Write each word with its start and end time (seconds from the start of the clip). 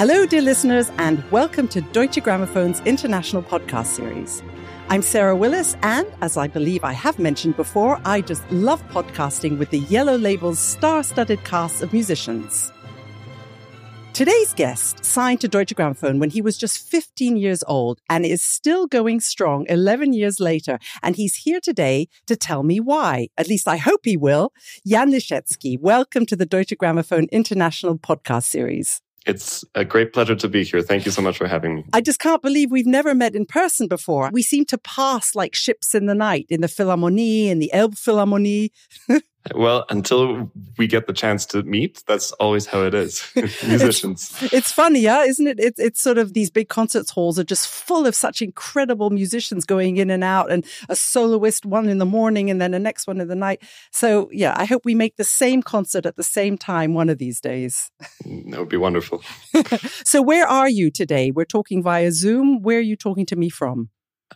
Hello, 0.00 0.24
dear 0.24 0.40
listeners, 0.40 0.90
and 0.96 1.22
welcome 1.30 1.68
to 1.68 1.82
Deutsche 1.82 2.22
Grammophon's 2.22 2.80
international 2.86 3.42
podcast 3.42 3.84
series. 3.84 4.42
I'm 4.88 5.02
Sarah 5.02 5.36
Willis, 5.36 5.76
and 5.82 6.06
as 6.22 6.38
I 6.38 6.48
believe 6.48 6.84
I 6.84 6.94
have 6.94 7.18
mentioned 7.18 7.54
before, 7.54 8.00
I 8.06 8.22
just 8.22 8.50
love 8.50 8.82
podcasting 8.88 9.58
with 9.58 9.68
the 9.68 9.80
Yellow 9.80 10.16
Label's 10.16 10.58
star 10.58 11.02
studded 11.02 11.44
cast 11.44 11.82
of 11.82 11.92
musicians. 11.92 12.72
Today's 14.14 14.54
guest 14.54 15.04
signed 15.04 15.42
to 15.42 15.48
Deutsche 15.48 15.76
Grammophon 15.76 16.18
when 16.18 16.30
he 16.30 16.40
was 16.40 16.56
just 16.56 16.78
15 16.88 17.36
years 17.36 17.62
old 17.68 18.00
and 18.08 18.24
is 18.24 18.42
still 18.42 18.86
going 18.86 19.20
strong 19.20 19.66
11 19.68 20.14
years 20.14 20.40
later. 20.40 20.78
And 21.02 21.14
he's 21.14 21.36
here 21.36 21.60
today 21.60 22.08
to 22.26 22.36
tell 22.36 22.62
me 22.62 22.80
why. 22.80 23.28
At 23.36 23.48
least 23.48 23.68
I 23.68 23.76
hope 23.76 24.00
he 24.04 24.16
will. 24.16 24.54
Jan 24.86 25.12
Lisiecki, 25.12 25.78
welcome 25.78 26.24
to 26.24 26.36
the 26.36 26.46
Deutsche 26.46 26.72
Grammophon 26.80 27.30
International 27.30 27.98
podcast 27.98 28.44
series. 28.44 29.02
It's 29.26 29.64
a 29.74 29.84
great 29.84 30.12
pleasure 30.12 30.34
to 30.34 30.48
be 30.48 30.64
here. 30.64 30.80
Thank 30.82 31.04
you 31.04 31.12
so 31.12 31.20
much 31.20 31.36
for 31.36 31.46
having 31.46 31.76
me. 31.76 31.84
I 31.92 32.00
just 32.00 32.20
can't 32.20 32.42
believe 32.42 32.70
we've 32.70 32.86
never 32.86 33.14
met 33.14 33.34
in 33.34 33.44
person 33.44 33.86
before. 33.86 34.30
We 34.32 34.42
seem 34.42 34.64
to 34.66 34.78
pass 34.78 35.34
like 35.34 35.54
ships 35.54 35.94
in 35.94 36.06
the 36.06 36.14
night 36.14 36.46
in 36.48 36.62
the 36.62 36.68
Philharmonie, 36.68 37.46
in 37.46 37.58
the 37.58 37.70
Elbphilharmonie. 37.74 38.70
Well, 39.54 39.86
until 39.88 40.50
we 40.76 40.86
get 40.86 41.06
the 41.06 41.14
chance 41.14 41.46
to 41.46 41.62
meet, 41.62 42.02
that's 42.06 42.32
always 42.32 42.66
how 42.66 42.82
it 42.82 42.94
is. 42.94 43.26
Musicians. 43.66 44.36
It's, 44.42 44.52
it's, 44.52 44.72
funny, 44.72 45.00
yeah, 45.00 45.22
isn't 45.22 45.46
it? 45.46 45.58
It's, 45.58 45.78
it's 45.80 46.00
sort 46.00 46.18
of 46.18 46.34
these 46.34 46.50
big 46.50 46.68
concert 46.68 47.08
halls 47.08 47.38
are 47.38 47.44
just 47.44 47.66
full 47.66 48.06
of 48.06 48.14
such 48.14 48.42
incredible 48.42 49.08
musicians 49.08 49.64
going 49.64 49.96
in 49.96 50.10
and 50.10 50.22
out, 50.22 50.52
and 50.52 50.64
a 50.88 50.96
soloist 50.96 51.64
one 51.64 51.88
in 51.88 51.98
the 51.98 52.06
morning 52.06 52.50
and 52.50 52.60
then 52.60 52.72
the 52.72 52.78
next 52.78 53.06
one 53.06 53.20
in 53.20 53.28
the 53.28 53.34
night. 53.34 53.62
So, 53.90 54.28
yeah, 54.30 54.54
I 54.56 54.66
hope 54.66 54.84
we 54.84 54.94
make 54.94 55.16
the 55.16 55.24
same 55.24 55.62
concert 55.62 56.04
at 56.04 56.16
the 56.16 56.22
same 56.22 56.58
time 56.58 56.92
one 56.92 57.08
of 57.08 57.16
these 57.16 57.40
days. 57.40 57.90
That 58.24 58.58
would 58.58 58.68
be 58.68 58.76
wonderful. 58.76 59.22
so, 60.04 60.20
where 60.20 60.46
are 60.46 60.68
you 60.68 60.90
today? 60.90 61.30
We're 61.30 61.44
talking 61.46 61.82
via 61.82 62.12
Zoom. 62.12 62.60
Where 62.60 62.78
are 62.78 62.82
you 62.82 62.96
talking 62.96 63.24
to 63.26 63.36
me 63.36 63.48
from? 63.48 63.88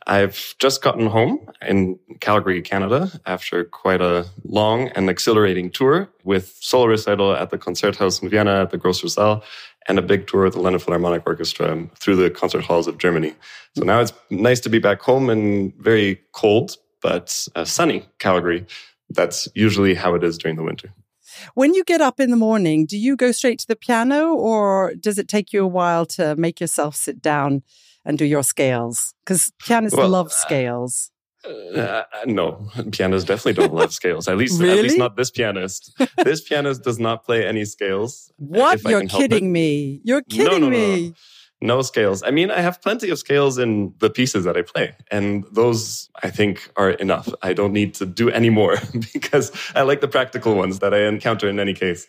I've 0.07 0.55
just 0.59 0.83
gotten 0.83 1.07
home 1.07 1.49
in 1.63 1.99
Calgary, 2.21 2.61
Canada, 2.63 3.11
after 3.27 3.65
quite 3.65 4.01
a 4.01 4.27
long 4.45 4.89
and 4.89 5.09
exhilarating 5.09 5.71
tour 5.71 6.11
with 6.25 6.57
solo 6.61 6.87
recital 6.87 7.33
at 7.33 7.51
the 7.51 7.59
Konzerthaus 7.59 8.23
in 8.23 8.29
Vienna 8.29 8.63
at 8.63 8.71
the 8.71 8.79
Grosser 8.79 9.09
Saal 9.09 9.43
and 9.87 9.99
a 9.99 10.03
big 10.03 10.27
tour 10.27 10.45
with 10.45 10.55
the 10.55 10.61
London 10.61 10.81
Philharmonic 10.81 11.23
Orchestra 11.27 11.89
through 12.01 12.17
the 12.17 12.31
concert 12.31 12.65
halls 12.65 12.87
of 12.87 12.99
Germany. 12.99 13.35
So 13.77 13.85
now 13.85 14.01
it's 14.01 14.13
nice 14.31 14.61
to 14.61 14.69
be 14.69 14.79
back 14.79 15.01
home 15.01 15.31
in 15.31 15.73
very 15.79 16.21
cold 16.33 16.77
but 17.05 17.47
uh, 17.55 17.67
sunny 17.67 18.07
Calgary. 18.19 18.67
That's 19.11 19.47
usually 19.55 19.95
how 19.95 20.15
it 20.15 20.25
is 20.25 20.39
during 20.39 20.57
the 20.57 20.63
winter. 20.65 20.93
When 21.55 21.75
you 21.75 21.85
get 21.85 22.01
up 22.01 22.21
in 22.21 22.31
the 22.31 22.37
morning, 22.37 22.87
do 22.87 22.99
you 22.99 23.17
go 23.17 23.33
straight 23.33 23.59
to 23.61 23.67
the 23.67 23.77
piano 23.77 24.35
or 24.35 24.95
does 24.95 25.19
it 25.19 25.29
take 25.29 25.53
you 25.53 25.65
a 25.65 25.69
while 25.69 26.07
to 26.07 26.37
make 26.37 26.61
yourself 26.61 26.97
sit 26.97 27.21
down 27.21 27.63
and 28.05 28.19
do 28.19 28.25
your 28.25 28.43
scales? 28.43 29.15
Because 29.25 29.53
pianists 29.59 29.97
well, 29.97 30.09
love 30.09 30.27
uh, 30.27 30.31
scales. 30.31 31.11
Uh, 31.47 31.79
uh, 31.79 32.05
no, 32.27 32.71
pianists 32.93 33.27
definitely 33.27 33.53
don't 33.53 33.75
love 33.75 33.93
scales. 33.93 34.29
At 34.29 34.37
least, 34.37 34.61
really? 34.61 34.79
at 34.79 34.83
least 34.83 34.99
not 34.99 35.17
this 35.17 35.31
pianist. 35.31 35.95
this 36.25 36.41
pianist 36.41 36.83
does 36.83 36.99
not 36.99 37.25
play 37.25 37.47
any 37.47 37.65
scales. 37.65 38.33
What? 38.37 38.83
You're 38.83 39.07
kidding 39.07 39.53
me. 39.53 40.01
You're 40.05 40.23
kidding 40.23 40.61
no, 40.61 40.69
no, 40.69 40.71
me. 40.71 41.09
No, 41.09 41.15
no 41.65 41.83
scales. 41.83 42.23
I 42.23 42.31
mean, 42.31 42.51
I 42.51 42.61
have 42.61 42.81
plenty 42.81 43.11
of 43.11 43.19
scales 43.19 43.59
in 43.59 43.95
the 43.99 44.11
pieces 44.11 44.45
that 44.45 44.57
I 44.57 44.63
play, 44.63 44.95
and 45.11 45.45
those 45.51 46.11
I 46.23 46.31
think 46.31 46.71
are 46.77 46.91
enough. 46.91 47.29
I 47.43 47.55
don't 47.55 47.73
need 47.73 47.95
to 47.95 48.07
do 48.07 48.31
any 48.31 48.51
more 48.51 48.77
because 49.13 49.51
I 49.75 49.83
like 49.83 50.01
the 50.01 50.09
practical 50.09 50.55
ones 50.55 50.79
that 50.79 50.95
I 50.95 51.07
encounter 51.07 51.49
in 51.49 51.59
any 51.59 51.75
case. 51.75 52.07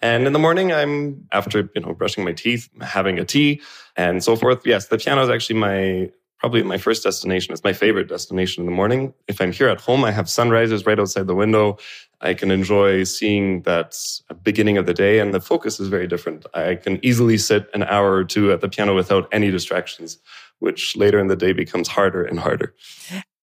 And 0.00 0.26
in 0.26 0.32
the 0.32 0.38
morning, 0.38 0.72
I'm 0.72 1.28
after, 1.32 1.70
you 1.74 1.80
know, 1.80 1.92
brushing 1.94 2.24
my 2.24 2.32
teeth, 2.32 2.68
having 2.80 3.18
a 3.18 3.24
tea 3.24 3.60
and 3.96 4.22
so 4.22 4.34
forth. 4.34 4.66
Yes, 4.66 4.88
the 4.88 4.98
piano 4.98 5.22
is 5.22 5.30
actually 5.30 5.58
my 5.60 6.10
probably 6.42 6.64
my 6.64 6.76
first 6.76 7.04
destination. 7.04 7.52
It's 7.52 7.62
my 7.62 7.72
favorite 7.72 8.08
destination 8.08 8.62
in 8.62 8.66
the 8.66 8.72
morning. 8.72 9.14
If 9.28 9.40
I'm 9.40 9.52
here 9.52 9.68
at 9.68 9.80
home, 9.80 10.04
I 10.04 10.10
have 10.10 10.28
sunrises 10.28 10.84
right 10.84 10.98
outside 10.98 11.28
the 11.28 11.36
window. 11.36 11.78
I 12.22 12.34
can 12.34 12.50
enjoy 12.50 13.04
seeing 13.04 13.62
that 13.62 13.96
beginning 14.42 14.78
of 14.78 14.86
the 14.86 14.94
day 14.94 15.18
and 15.18 15.34
the 15.34 15.40
focus 15.40 15.80
is 15.80 15.88
very 15.88 16.06
different. 16.06 16.46
I 16.54 16.76
can 16.76 17.04
easily 17.04 17.36
sit 17.36 17.68
an 17.74 17.82
hour 17.82 18.14
or 18.14 18.24
two 18.24 18.52
at 18.52 18.60
the 18.60 18.68
piano 18.68 18.94
without 18.94 19.28
any 19.32 19.50
distractions, 19.50 20.18
which 20.60 20.96
later 20.96 21.18
in 21.18 21.26
the 21.26 21.36
day 21.36 21.52
becomes 21.52 21.88
harder 21.88 22.22
and 22.22 22.38
harder. 22.38 22.74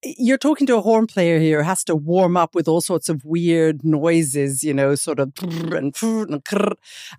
You're 0.02 0.38
talking 0.38 0.66
to 0.68 0.78
a 0.78 0.82
horn 0.82 1.08
player 1.08 1.40
here 1.40 1.62
has 1.62 1.84
to 1.84 1.96
warm 1.96 2.38
up 2.38 2.56
with 2.56 2.70
all 2.70 2.80
sorts 2.80 3.10
of 3.10 3.26
weird 3.26 3.84
noises, 3.84 4.64
you 4.64 4.74
know, 4.74 4.96
sort 4.96 5.20
of 5.20 5.34
and 5.74 5.94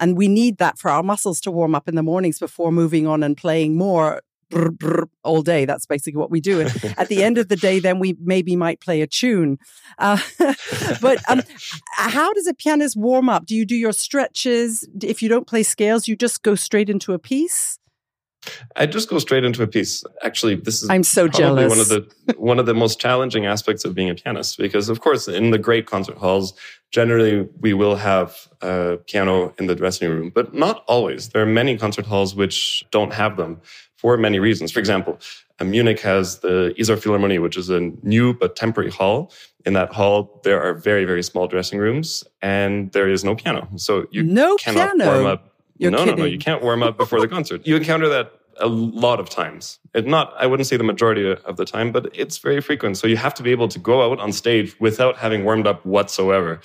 and 0.01 0.17
we 0.17 0.29
need 0.29 0.57
that 0.57 0.79
for 0.79 0.91
our 0.91 1.03
muscles 1.03 1.43
to 1.43 1.51
warm 1.51 1.75
up 1.75 1.89
in 1.89 1.95
the 1.95 2.03
mornings 2.03 2.39
before 2.39 2.73
moving 2.73 3.07
on 3.07 3.23
and 3.23 3.37
playing 3.37 3.77
more 3.77 4.23
all 5.23 5.43
day. 5.43 5.65
That's 5.65 5.87
basically 5.87 6.19
what 6.19 6.31
we 6.31 6.41
do. 6.41 6.61
And 6.61 6.95
at 6.99 7.09
the 7.09 7.23
end 7.23 7.39
of 7.39 7.49
the 7.49 7.57
day, 7.57 7.79
then 7.79 7.99
we 7.99 8.17
maybe 8.21 8.57
might 8.57 8.81
play 8.81 9.01
a 9.03 9.07
tune. 9.07 9.59
Uh, 9.99 10.19
but 11.01 11.19
um, 11.29 11.43
how 11.93 12.33
does 12.33 12.47
a 12.47 12.55
pianist 12.55 12.97
warm 12.97 13.29
up? 13.29 13.47
Do 13.47 13.55
you 13.55 13.65
do 13.65 13.77
your 13.77 13.93
stretches? 13.93 14.89
If 15.03 15.23
you 15.23 15.29
don't 15.29 15.47
play 15.47 15.63
scales, 15.63 16.09
you 16.09 16.17
just 16.17 16.43
go 16.43 16.55
straight 16.55 16.91
into 16.91 17.13
a 17.13 17.19
piece? 17.19 17.79
I 18.77 18.87
just 18.87 19.11
go 19.11 19.19
straight 19.19 19.45
into 19.45 19.63
a 19.63 19.67
piece. 19.67 20.03
Actually, 20.23 20.55
this 20.55 20.83
is 20.83 20.89
I'm 20.89 21.03
so 21.03 21.29
jealous. 21.29 21.69
One 21.69 21.79
of 21.79 21.89
the 21.89 22.09
one 22.39 22.59
of 22.59 22.67
the 22.67 22.75
most 22.75 22.99
challenging 22.99 23.45
aspects 23.45 23.85
of 23.85 23.95
being 23.95 24.09
a 24.09 24.15
pianist, 24.15 24.57
because 24.57 24.89
of 24.89 25.01
course, 25.01 25.29
in 25.29 25.51
the 25.51 25.59
great 25.59 25.87
concert 25.87 26.17
halls, 26.17 26.55
generally 26.91 27.49
we 27.61 27.75
will 27.75 27.97
have 27.97 28.49
a 28.63 28.99
piano 29.07 29.55
in 29.59 29.67
the 29.67 29.75
dressing 29.75 30.09
room, 30.09 30.31
but 30.35 30.55
not 30.55 30.85
always. 30.89 31.29
There 31.29 31.43
are 31.43 31.47
many 31.47 31.77
concert 31.77 32.07
halls 32.07 32.35
which 32.35 32.83
don't 32.91 33.13
have 33.13 33.37
them 33.37 33.61
for 34.01 34.17
many 34.17 34.39
reasons. 34.39 34.73
For 34.73 34.81
example, 34.81 35.19
uh, 35.59 35.65
Munich 35.65 36.01
has 36.01 36.39
the 36.41 36.75
Isar 36.81 36.97
Philharmonie, 36.97 37.41
which 37.41 37.57
is 37.57 37.69
a 37.71 37.81
new 38.03 38.33
but 38.33 38.57
temporary 38.57 38.91
hall. 38.91 39.33
In 39.67 39.75
that 39.75 39.93
hall, 39.93 40.41
there 40.45 40.63
are 40.63 40.75
very 40.75 41.05
very 41.05 41.23
small 41.23 41.47
dressing 41.47 41.79
rooms, 41.79 42.25
and 42.41 42.91
there 42.93 43.09
is 43.09 43.25
no 43.25 43.35
piano, 43.35 43.69
so 43.77 44.07
you 44.11 44.23
no 44.23 44.57
cannot 44.57 44.97
piano. 44.97 45.13
warm 45.13 45.27
up 45.27 45.51
you're 45.81 45.91
no, 45.91 45.99
kidding. 45.99 46.17
no, 46.17 46.23
no. 46.25 46.29
You 46.29 46.39
can't 46.39 46.63
warm 46.63 46.83
up 46.83 46.99
before 46.99 47.21
the 47.23 47.29
concert. 47.29 47.67
You 47.67 47.75
encounter 47.77 48.07
that 48.11 48.33
a 48.61 48.67
lot 48.67 49.19
of 49.19 49.31
times. 49.31 49.79
It 49.95 50.07
not, 50.07 50.35
I 50.39 50.47
wouldn't 50.47 50.67
say 50.67 50.77
the 50.77 50.85
majority 50.85 51.33
of 51.33 51.57
the 51.57 51.65
time, 51.65 51.91
but 51.91 52.11
it's 52.13 52.37
very 52.37 52.61
frequent. 52.61 52.99
So 52.99 53.07
you 53.07 53.17
have 53.17 53.33
to 53.35 53.43
be 53.43 53.51
able 53.51 53.69
to 53.69 53.79
go 53.79 54.13
out 54.13 54.21
on 54.21 54.31
stage 54.33 54.79
without 54.79 55.17
having 55.17 55.43
warmed 55.43 55.67
up 55.67 55.85
whatsoever. 55.87 56.61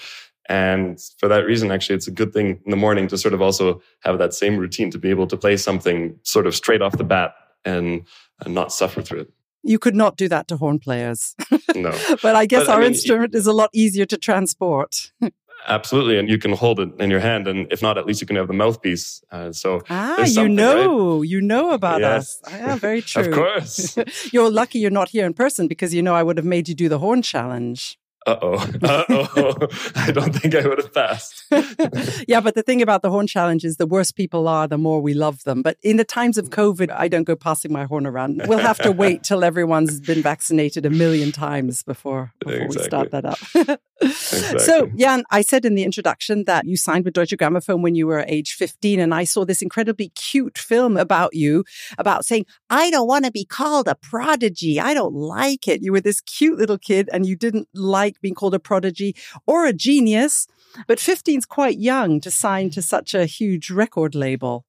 And 0.47 0.99
for 1.17 1.27
that 1.27 1.45
reason, 1.45 1.71
actually, 1.71 1.95
it's 1.95 2.07
a 2.07 2.11
good 2.11 2.33
thing 2.33 2.61
in 2.65 2.71
the 2.71 2.77
morning 2.77 3.07
to 3.07 3.17
sort 3.17 3.33
of 3.33 3.41
also 3.41 3.81
have 4.01 4.19
that 4.19 4.33
same 4.33 4.57
routine 4.57 4.91
to 4.91 4.97
be 4.97 5.09
able 5.09 5.27
to 5.27 5.37
play 5.37 5.57
something 5.57 6.19
sort 6.23 6.45
of 6.45 6.55
straight 6.55 6.81
off 6.81 6.97
the 6.97 7.03
bat 7.03 7.33
and, 7.63 8.03
and 8.45 8.53
not 8.53 8.71
suffer 8.71 9.01
through 9.01 9.21
it. 9.21 9.33
You 9.63 9.79
could 9.79 9.95
not 9.95 10.17
do 10.17 10.29
that 10.29 10.47
to 10.49 10.57
horn 10.57 10.79
players. 10.79 11.35
No. 11.75 11.91
but 12.23 12.37
I 12.37 12.45
guess 12.45 12.67
but, 12.67 12.69
our 12.69 12.77
I 12.77 12.83
mean, 12.83 12.93
instrument 12.93 13.35
is 13.35 13.47
a 13.47 13.51
lot 13.51 13.69
easier 13.73 14.05
to 14.05 14.17
transport. 14.17 15.11
Absolutely, 15.67 16.17
and 16.17 16.29
you 16.29 16.37
can 16.37 16.53
hold 16.53 16.79
it 16.79 16.89
in 16.99 17.09
your 17.09 17.19
hand, 17.19 17.49
and 17.49 17.67
if 17.69 17.81
not, 17.81 17.97
at 17.97 18.05
least 18.05 18.21
you 18.21 18.27
can 18.27 18.37
have 18.37 18.47
the 18.47 18.53
mouthpiece. 18.53 19.21
Uh, 19.29 19.51
so 19.51 19.81
ah, 19.89 20.23
you 20.23 20.47
know, 20.47 21.17
right? 21.17 21.27
you 21.27 21.41
know 21.41 21.71
about 21.71 21.99
yes. 21.99 22.39
us. 22.45 22.53
Yeah, 22.53 22.75
very 22.75 23.01
true. 23.01 23.23
of 23.23 23.31
course, 23.31 23.97
you're 24.31 24.49
lucky 24.49 24.79
you're 24.79 24.89
not 24.89 25.09
here 25.09 25.25
in 25.25 25.33
person 25.33 25.67
because 25.67 25.93
you 25.93 26.01
know 26.01 26.15
I 26.15 26.23
would 26.23 26.37
have 26.37 26.45
made 26.45 26.69
you 26.69 26.75
do 26.75 26.87
the 26.87 26.99
horn 26.99 27.21
challenge 27.21 27.97
uh 28.25 28.37
oh, 28.41 28.53
uh 28.81 29.03
oh. 29.09 29.67
I 29.95 30.11
don't 30.11 30.33
think 30.35 30.55
I 30.55 30.67
would 30.67 30.79
have 30.79 30.93
passed. 30.93 31.43
yeah, 32.27 32.41
but 32.41 32.55
the 32.55 32.63
thing 32.63 32.81
about 32.81 33.01
the 33.03 33.11
horn 33.11 33.27
challenge 33.27 33.63
is 33.63 33.77
the 33.77 33.85
worse 33.85 34.11
people 34.11 34.47
are, 34.47 34.67
the 34.67 34.77
more 34.77 34.99
we 35.01 35.13
love 35.13 35.43
them. 35.43 35.61
But 35.61 35.77
in 35.83 35.97
the 35.97 36.03
times 36.03 36.37
of 36.37 36.49
COVID, 36.49 36.89
I 36.91 37.07
don't 37.07 37.23
go 37.23 37.35
passing 37.35 37.71
my 37.71 37.85
horn 37.85 38.07
around. 38.07 38.41
We'll 38.47 38.59
have 38.59 38.79
to 38.79 38.91
wait 38.91 39.23
till 39.29 39.43
everyone's 39.43 39.99
been 39.99 40.21
vaccinated 40.21 40.85
a 40.85 40.89
million 40.89 41.31
times 41.31 41.83
before, 41.83 42.33
before 42.39 42.53
exactly. 42.53 42.77
we 42.77 42.83
start 42.83 43.11
that 43.11 43.25
up. 43.25 43.79
Exactly. 44.01 44.59
So, 44.59 44.87
Jan, 44.97 45.23
I 45.31 45.41
said 45.41 45.65
in 45.65 45.75
the 45.75 45.83
introduction 45.83 46.43
that 46.45 46.65
you 46.65 46.77
signed 46.77 47.05
with 47.05 47.13
Deutsche 47.13 47.31
Grammophon 47.31 47.81
when 47.81 47.95
you 47.95 48.07
were 48.07 48.25
age 48.27 48.53
15, 48.53 48.99
and 48.99 49.13
I 49.13 49.23
saw 49.23 49.45
this 49.45 49.61
incredibly 49.61 50.09
cute 50.09 50.57
film 50.57 50.97
about 50.97 51.33
you, 51.33 51.63
about 51.97 52.25
saying, 52.25 52.45
I 52.69 52.89
don't 52.91 53.07
want 53.07 53.25
to 53.25 53.31
be 53.31 53.45
called 53.45 53.87
a 53.87 53.95
prodigy. 53.95 54.79
I 54.79 54.93
don't 54.93 55.13
like 55.13 55.67
it. 55.67 55.81
You 55.81 55.91
were 55.91 56.01
this 56.01 56.21
cute 56.21 56.57
little 56.57 56.77
kid 56.77 57.09
and 57.13 57.25
you 57.25 57.35
didn't 57.35 57.67
like 57.73 58.19
being 58.21 58.35
called 58.35 58.53
a 58.53 58.59
prodigy 58.59 59.15
or 59.45 59.65
a 59.65 59.73
genius. 59.73 60.47
But 60.87 60.99
15 60.99 61.39
is 61.39 61.45
quite 61.45 61.77
young 61.77 62.19
to 62.21 62.31
sign 62.31 62.69
to 62.71 62.81
such 62.81 63.13
a 63.13 63.25
huge 63.25 63.69
record 63.69 64.13
label. 64.13 64.64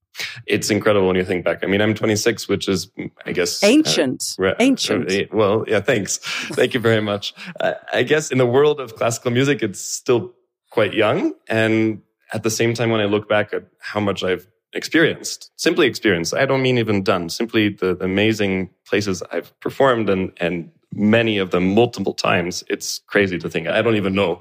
It's 0.46 0.70
incredible 0.70 1.06
when 1.06 1.16
you 1.16 1.24
think 1.24 1.44
back. 1.44 1.62
I 1.62 1.66
mean, 1.66 1.80
I'm 1.80 1.94
26, 1.94 2.48
which 2.48 2.68
is, 2.68 2.90
I 3.24 3.32
guess, 3.32 3.62
ancient. 3.62 4.36
Uh, 4.38 4.42
re- 4.42 4.54
ancient. 4.60 5.10
Uh, 5.10 5.24
well, 5.32 5.64
yeah, 5.66 5.80
thanks. 5.80 6.18
Thank 6.52 6.74
you 6.74 6.80
very 6.80 7.00
much. 7.02 7.34
Uh, 7.60 7.74
I 7.92 8.02
guess 8.02 8.30
in 8.30 8.38
the 8.38 8.46
world 8.46 8.80
of 8.80 8.96
classical 8.96 9.30
music, 9.30 9.62
it's 9.62 9.80
still 9.80 10.34
quite 10.70 10.94
young. 10.94 11.34
And 11.48 12.02
at 12.32 12.42
the 12.42 12.50
same 12.50 12.74
time, 12.74 12.90
when 12.90 13.00
I 13.00 13.06
look 13.06 13.28
back 13.28 13.52
at 13.52 13.64
how 13.80 14.00
much 14.00 14.22
I've 14.22 14.46
experienced, 14.72 15.50
simply 15.56 15.86
experienced, 15.86 16.34
I 16.34 16.44
don't 16.46 16.62
mean 16.62 16.78
even 16.78 17.02
done, 17.02 17.28
simply 17.28 17.70
the, 17.70 17.94
the 17.94 18.04
amazing 18.04 18.70
places 18.86 19.22
I've 19.32 19.58
performed 19.60 20.10
and, 20.10 20.32
and 20.38 20.70
many 20.92 21.38
of 21.38 21.50
them 21.50 21.74
multiple 21.74 22.14
times. 22.14 22.64
It's 22.68 23.00
crazy 23.06 23.38
to 23.38 23.48
think. 23.48 23.68
I 23.68 23.82
don't 23.82 23.96
even 23.96 24.14
know. 24.14 24.40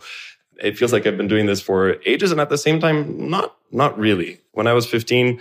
It 0.62 0.78
feels 0.78 0.94
like 0.94 1.06
I've 1.06 1.18
been 1.18 1.28
doing 1.28 1.48
this 1.48 1.62
for 1.62 1.98
ages 2.06 2.32
and 2.32 2.40
at 2.40 2.50
the 2.50 2.58
same 2.58 2.80
time, 2.80 3.30
not, 3.30 3.56
not 3.72 3.98
really. 3.98 4.40
When 4.54 4.68
I 4.68 4.74
was 4.74 4.86
15, 4.86 5.40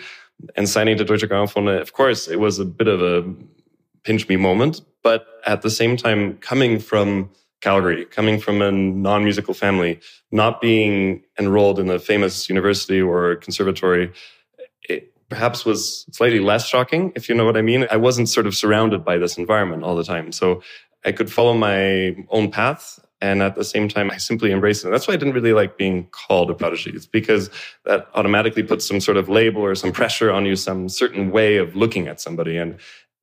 and 0.57 0.69
signing 0.69 0.97
to 0.99 1.05
Deutsche 1.05 1.23
Grammophon, 1.23 1.69
uh, 1.69 1.81
of 1.81 1.93
course, 1.93 2.29
it 2.29 2.41
was 2.41 2.59
a 2.59 2.65
bit 2.65 2.89
of 2.89 3.03
a 3.03 3.25
pinch 4.05 4.29
me 4.29 4.37
moment. 4.37 4.81
But 5.03 5.27
at 5.47 5.63
the 5.63 5.71
same 5.71 5.97
time, 5.97 6.39
coming 6.39 6.79
from 6.79 7.31
Calgary, 7.61 8.05
coming 8.07 8.39
from 8.39 8.63
a 8.63 8.71
non 8.71 9.25
musical 9.25 9.55
family, 9.55 10.01
not 10.31 10.61
being 10.61 11.23
enrolled 11.39 11.79
in 11.79 11.89
a 11.91 11.99
famous 11.99 12.49
university 12.49 13.01
or 13.01 13.37
conservatory, 13.37 14.13
it 14.89 15.13
perhaps 15.29 15.65
was 15.65 16.07
slightly 16.13 16.41
less 16.41 16.67
shocking, 16.67 17.13
if 17.17 17.29
you 17.29 17.35
know 17.35 17.45
what 17.45 17.57
I 17.57 17.63
mean. 17.63 17.87
I 17.91 17.97
wasn't 17.97 18.29
sort 18.29 18.47
of 18.47 18.55
surrounded 18.55 19.05
by 19.05 19.19
this 19.19 19.37
environment 19.39 19.83
all 19.83 19.97
the 19.97 20.05
time. 20.05 20.33
So 20.33 20.63
I 21.05 21.13
could 21.13 21.31
follow 21.31 21.55
my 21.55 22.17
own 22.31 22.51
path. 22.51 22.99
And 23.25 23.43
at 23.43 23.55
the 23.55 23.65
same 23.65 23.89
time, 23.89 24.11
I 24.11 24.19
simply 24.19 24.53
embraced 24.53 24.85
it. 24.85 24.91
That's 24.91 25.09
why 25.09 25.15
I 25.15 25.17
didn't 25.17 25.33
really 25.33 25.55
like 25.55 25.79
being 25.79 26.09
called 26.09 26.51
a 26.51 26.55
prodigy. 26.55 26.91
It's 26.91 27.07
because 27.07 27.49
that 27.87 28.07
automatically 28.15 28.63
puts 28.63 28.87
some 28.87 29.01
sort 29.01 29.17
of 29.17 29.31
label 29.31 29.63
or 29.63 29.75
some 29.75 29.93
pressure 29.93 30.31
on 30.31 30.45
you, 30.45 30.57
some 30.57 30.91
certain 30.91 31.31
way 31.31 31.57
of 31.57 31.75
looking 31.75 32.07
at 32.07 32.21
somebody. 32.21 32.59
And 32.59 32.79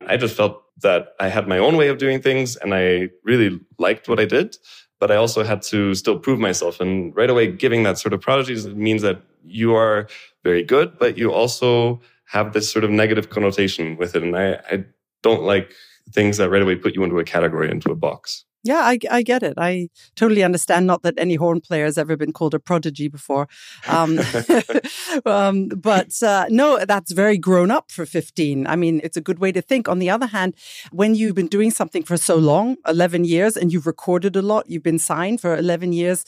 I 0.07 0.17
just 0.17 0.35
felt 0.35 0.63
that 0.81 1.09
I 1.19 1.27
had 1.27 1.47
my 1.47 1.59
own 1.59 1.77
way 1.77 1.87
of 1.89 1.99
doing 1.99 2.19
things 2.19 2.55
and 2.55 2.73
I 2.73 3.09
really 3.23 3.59
liked 3.77 4.09
what 4.09 4.19
I 4.19 4.25
did. 4.25 4.57
But 4.99 5.11
I 5.11 5.17
also 5.17 5.43
had 5.43 5.61
to 5.73 5.93
still 5.93 6.17
prove 6.17 6.39
myself. 6.39 6.79
And 6.79 7.15
right 7.15 7.29
away, 7.29 7.51
giving 7.51 7.83
that 7.83 7.99
sort 7.99 8.13
of 8.13 8.21
prodigies 8.21 8.65
means 8.65 9.03
that 9.03 9.21
you 9.43 9.75
are 9.75 10.07
very 10.43 10.63
good, 10.63 10.97
but 10.97 11.15
you 11.15 11.31
also 11.31 12.01
have 12.25 12.53
this 12.53 12.71
sort 12.71 12.83
of 12.83 12.89
negative 12.89 13.29
connotation 13.29 13.97
with 13.97 14.15
it. 14.15 14.23
And 14.23 14.35
I, 14.35 14.53
I 14.71 14.83
don't 15.21 15.43
like 15.43 15.75
things 16.09 16.37
that 16.37 16.49
right 16.49 16.63
away 16.63 16.75
put 16.75 16.95
you 16.95 17.03
into 17.03 17.19
a 17.19 17.23
category, 17.23 17.69
into 17.69 17.91
a 17.91 17.95
box. 17.95 18.45
Yeah, 18.63 18.81
I, 18.81 18.99
I 19.09 19.23
get 19.23 19.41
it. 19.41 19.55
I 19.57 19.89
totally 20.15 20.43
understand. 20.43 20.85
Not 20.85 21.01
that 21.01 21.15
any 21.17 21.35
horn 21.35 21.61
player 21.61 21.85
has 21.85 21.97
ever 21.97 22.15
been 22.15 22.31
called 22.31 22.53
a 22.53 22.59
prodigy 22.59 23.07
before. 23.07 23.47
Um, 23.87 24.19
um, 25.25 25.67
but 25.69 26.21
uh, 26.21 26.45
no, 26.49 26.85
that's 26.85 27.11
very 27.11 27.37
grown 27.37 27.71
up 27.71 27.91
for 27.91 28.05
15. 28.05 28.67
I 28.67 28.75
mean, 28.75 29.01
it's 29.03 29.17
a 29.17 29.21
good 29.21 29.39
way 29.39 29.51
to 29.51 29.61
think. 29.61 29.87
On 29.87 29.99
the 29.99 30.09
other 30.09 30.27
hand, 30.27 30.55
when 30.91 31.15
you've 31.15 31.35
been 31.35 31.47
doing 31.47 31.71
something 31.71 32.03
for 32.03 32.17
so 32.17 32.35
long, 32.35 32.77
11 32.87 33.25
years, 33.25 33.57
and 33.57 33.73
you've 33.73 33.87
recorded 33.87 34.35
a 34.35 34.41
lot, 34.41 34.69
you've 34.69 34.83
been 34.83 34.99
signed 34.99 35.41
for 35.41 35.55
11 35.55 35.93
years, 35.93 36.23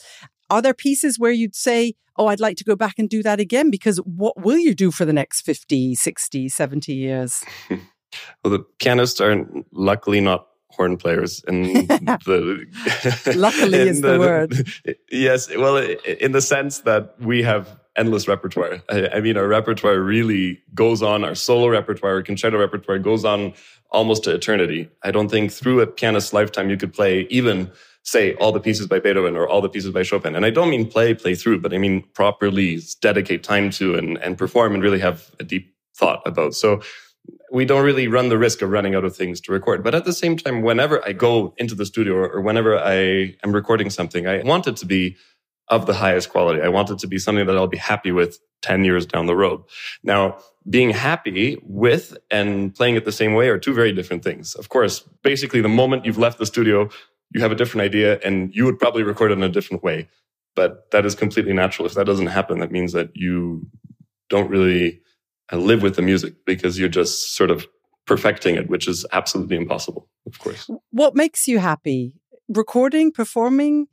are 0.50 0.60
there 0.60 0.74
pieces 0.74 1.18
where 1.18 1.32
you'd 1.32 1.54
say, 1.54 1.94
oh, 2.16 2.26
I'd 2.26 2.40
like 2.40 2.56
to 2.58 2.64
go 2.64 2.76
back 2.76 2.98
and 2.98 3.08
do 3.08 3.22
that 3.22 3.40
again? 3.40 3.70
Because 3.70 3.98
what 3.98 4.40
will 4.40 4.58
you 4.58 4.74
do 4.74 4.90
for 4.90 5.04
the 5.04 5.12
next 5.12 5.42
50, 5.42 5.94
60, 5.94 6.48
70 6.48 6.92
years? 6.92 7.44
well, 7.70 7.78
the 8.44 8.64
pianists 8.80 9.20
are 9.20 9.46
luckily 9.72 10.20
not 10.20 10.48
horn 10.76 10.96
players 10.96 11.42
and 11.46 11.64
the 12.26 13.34
luckily 13.36 13.78
is 13.78 14.00
the, 14.00 14.12
the, 14.12 14.18
word. 14.18 14.68
Yes 15.10 15.48
well 15.56 15.76
in 15.76 16.32
the 16.32 16.40
sense 16.40 16.80
that 16.80 17.14
we 17.20 17.42
have 17.42 17.78
endless 17.96 18.26
repertoire. 18.26 18.82
I, 18.88 19.08
I, 19.08 19.20
mean 19.20 19.36
our 19.36 19.46
repertoire 19.46 20.00
really 20.00 20.60
goes 20.74 21.02
on 21.02 21.24
our 21.24 21.34
solo 21.34 21.68
repertoire 21.68 22.14
our 22.14 22.22
concerto 22.22 22.58
repertoire 22.58 22.98
goes 22.98 23.24
on 23.24 23.54
almost 23.90 24.24
to 24.24 24.34
eternity. 24.34 24.88
I 25.02 25.10
don't 25.10 25.30
think 25.30 25.52
through 25.52 25.80
a 25.80 25.86
pianist's 25.86 26.32
lifetime 26.32 26.70
you 26.70 26.76
could 26.76 26.92
play 26.92 27.26
even 27.30 27.70
say 28.02 28.34
all 28.34 28.52
the 28.52 28.60
pieces 28.60 28.86
by 28.86 28.98
beethoven 28.98 29.36
or 29.36 29.48
all 29.48 29.60
the 29.60 29.68
pieces 29.68 29.90
by 29.90 30.02
chopin. 30.02 30.34
And 30.34 30.44
i 30.44 30.50
don't 30.50 30.70
mean 30.70 30.90
play 30.90 31.14
play 31.14 31.34
through 31.34 31.60
but 31.60 31.72
i 31.72 31.78
mean 31.78 32.02
properly 32.14 32.80
dedicate 33.00 33.42
time 33.42 33.70
to 33.70 33.94
and, 33.94 34.18
and 34.18 34.36
perform 34.36 34.74
and 34.74 34.82
really 34.82 35.00
have 35.00 35.30
a 35.38 35.44
deep 35.44 35.74
thought 35.94 36.22
about. 36.26 36.54
So 36.54 36.82
we 37.52 37.64
don't 37.64 37.84
really 37.84 38.08
run 38.08 38.28
the 38.28 38.38
risk 38.38 38.62
of 38.62 38.70
running 38.70 38.94
out 38.94 39.04
of 39.04 39.16
things 39.16 39.40
to 39.42 39.52
record. 39.52 39.84
But 39.84 39.94
at 39.94 40.04
the 40.04 40.12
same 40.12 40.36
time, 40.36 40.62
whenever 40.62 41.04
I 41.06 41.12
go 41.12 41.54
into 41.56 41.74
the 41.74 41.86
studio 41.86 42.14
or 42.16 42.40
whenever 42.40 42.76
I 42.78 43.36
am 43.44 43.52
recording 43.52 43.90
something, 43.90 44.26
I 44.26 44.42
want 44.42 44.66
it 44.66 44.76
to 44.78 44.86
be 44.86 45.16
of 45.68 45.86
the 45.86 45.94
highest 45.94 46.30
quality. 46.30 46.60
I 46.60 46.68
want 46.68 46.90
it 46.90 46.98
to 46.98 47.06
be 47.06 47.18
something 47.18 47.46
that 47.46 47.56
I'll 47.56 47.66
be 47.66 47.78
happy 47.78 48.12
with 48.12 48.38
10 48.62 48.84
years 48.84 49.06
down 49.06 49.26
the 49.26 49.36
road. 49.36 49.62
Now, 50.02 50.38
being 50.68 50.90
happy 50.90 51.58
with 51.62 52.16
and 52.30 52.74
playing 52.74 52.96
it 52.96 53.04
the 53.04 53.12
same 53.12 53.34
way 53.34 53.48
are 53.48 53.58
two 53.58 53.74
very 53.74 53.92
different 53.92 54.24
things. 54.24 54.54
Of 54.54 54.68
course, 54.68 55.00
basically, 55.22 55.60
the 55.60 55.68
moment 55.68 56.04
you've 56.04 56.18
left 56.18 56.38
the 56.38 56.46
studio, 56.46 56.88
you 57.30 57.40
have 57.40 57.52
a 57.52 57.54
different 57.54 57.84
idea 57.84 58.18
and 58.20 58.54
you 58.54 58.64
would 58.64 58.78
probably 58.78 59.02
record 59.02 59.30
it 59.30 59.38
in 59.38 59.42
a 59.42 59.48
different 59.48 59.82
way. 59.82 60.08
But 60.54 60.90
that 60.92 61.04
is 61.04 61.14
completely 61.14 61.52
natural. 61.52 61.86
If 61.86 61.94
that 61.94 62.06
doesn't 62.06 62.28
happen, 62.28 62.60
that 62.60 62.70
means 62.70 62.92
that 62.92 63.10
you 63.14 63.66
don't 64.28 64.50
really 64.50 65.02
live 65.52 65.82
with 65.82 65.96
the 65.96 66.02
music 66.02 66.34
because 66.46 66.78
you're 66.78 66.88
just 66.88 67.36
sort 67.36 67.50
of 67.50 67.66
perfecting 68.06 68.56
it, 68.56 68.68
which 68.68 68.88
is 68.88 69.06
absolutely 69.12 69.56
impossible, 69.56 70.08
of 70.26 70.38
course. 70.38 70.68
What 70.90 71.14
makes 71.14 71.48
you 71.48 71.58
happy? 71.58 72.14
Recording, 72.48 73.12
performing? 73.12 73.86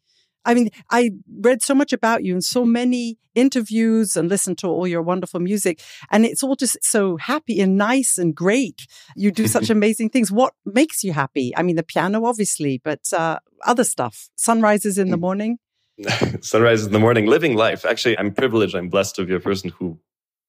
I 0.44 0.54
mean, 0.54 0.70
I 0.90 1.12
read 1.40 1.62
so 1.62 1.76
much 1.76 1.94
about 1.94 2.24
you 2.24 2.34
and 2.34 2.44
so 2.44 2.66
many 2.66 3.18
interviews 3.36 4.18
and 4.18 4.28
listened 4.28 4.58
to 4.60 4.68
all 4.68 4.88
your 4.88 5.02
wonderful 5.02 5.40
music. 5.40 5.82
And 6.10 6.26
it's 6.26 6.44
all 6.44 6.56
just 6.56 6.78
so 6.84 7.18
happy 7.18 7.62
and 7.62 7.78
nice 7.78 8.18
and 8.18 8.36
great. 8.36 8.88
You 9.16 9.32
do 9.32 9.48
such 9.48 9.70
amazing 9.78 10.10
things. 10.10 10.32
What 10.32 10.54
makes 10.66 11.04
you 11.04 11.14
happy? 11.14 11.56
I 11.56 11.64
mean, 11.64 11.76
the 11.76 11.84
piano, 11.84 12.26
obviously, 12.26 12.82
but 12.84 13.02
uh, 13.14 13.40
other 13.66 13.84
stuff. 13.84 14.30
Sunrises 14.36 14.98
in 14.98 15.12
the 15.12 15.18
mm. 15.18 15.22
morning. 15.22 15.58
Sunrises 16.42 16.88
in 16.88 16.92
the 16.92 17.00
morning, 17.00 17.28
living 17.28 17.56
life. 17.56 17.86
Actually, 17.86 18.18
I'm 18.18 18.34
privileged. 18.34 18.76
I'm 18.76 18.90
blessed 18.90 19.16
to 19.18 19.26
be 19.26 19.36
a 19.36 19.40
person 19.40 19.70
who 19.70 20.00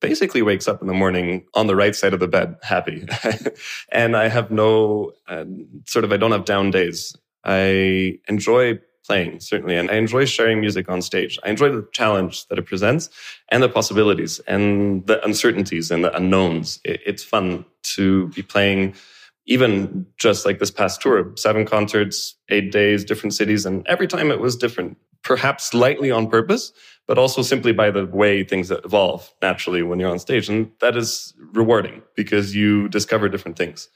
basically 0.02 0.42
wakes 0.42 0.68
up 0.68 0.82
in 0.82 0.88
the 0.88 0.92
morning 0.92 1.46
on 1.54 1.66
the 1.66 1.76
right 1.76 1.96
side 1.96 2.12
of 2.12 2.20
the 2.20 2.28
bed, 2.28 2.56
happy. 2.62 3.06
and 3.92 4.16
I 4.16 4.28
have 4.28 4.50
no 4.50 5.12
uh, 5.28 5.44
sort 5.86 6.04
of, 6.04 6.12
I 6.12 6.18
don't 6.18 6.32
have 6.32 6.44
down 6.44 6.70
days. 6.70 7.16
I 7.44 8.18
enjoy 8.28 8.80
playing, 9.06 9.40
certainly, 9.40 9.76
and 9.76 9.90
I 9.90 9.94
enjoy 9.94 10.26
sharing 10.26 10.60
music 10.60 10.88
on 10.88 11.02
stage. 11.02 11.38
I 11.44 11.50
enjoy 11.50 11.70
the 11.70 11.88
challenge 11.92 12.46
that 12.48 12.58
it 12.58 12.66
presents 12.66 13.08
and 13.48 13.62
the 13.62 13.68
possibilities 13.68 14.40
and 14.40 15.06
the 15.06 15.24
uncertainties 15.24 15.90
and 15.90 16.04
the 16.04 16.14
unknowns. 16.14 16.80
It, 16.84 17.00
it's 17.06 17.24
fun 17.24 17.64
to 17.94 18.28
be 18.28 18.42
playing 18.42 18.94
even 19.46 20.06
just 20.18 20.46
like 20.46 20.60
this 20.60 20.70
past 20.70 21.00
tour, 21.00 21.32
seven 21.36 21.64
concerts, 21.64 22.36
eight 22.48 22.70
days, 22.70 23.04
different 23.04 23.34
cities, 23.34 23.66
and 23.66 23.84
every 23.88 24.06
time 24.06 24.30
it 24.30 24.38
was 24.38 24.56
different, 24.56 24.96
perhaps 25.22 25.64
slightly 25.64 26.10
on 26.10 26.28
purpose, 26.28 26.72
but 27.06 27.18
also 27.18 27.42
simply 27.42 27.72
by 27.72 27.90
the 27.90 28.06
way 28.06 28.44
things 28.44 28.70
evolve 28.70 29.32
naturally 29.40 29.82
when 29.82 29.98
you're 29.98 30.10
on 30.10 30.18
stage. 30.18 30.48
And 30.48 30.70
that 30.80 30.96
is 30.96 31.34
rewarding 31.52 32.02
because 32.16 32.54
you 32.54 32.88
discover 32.88 33.28
different 33.28 33.56
things. 33.56 33.88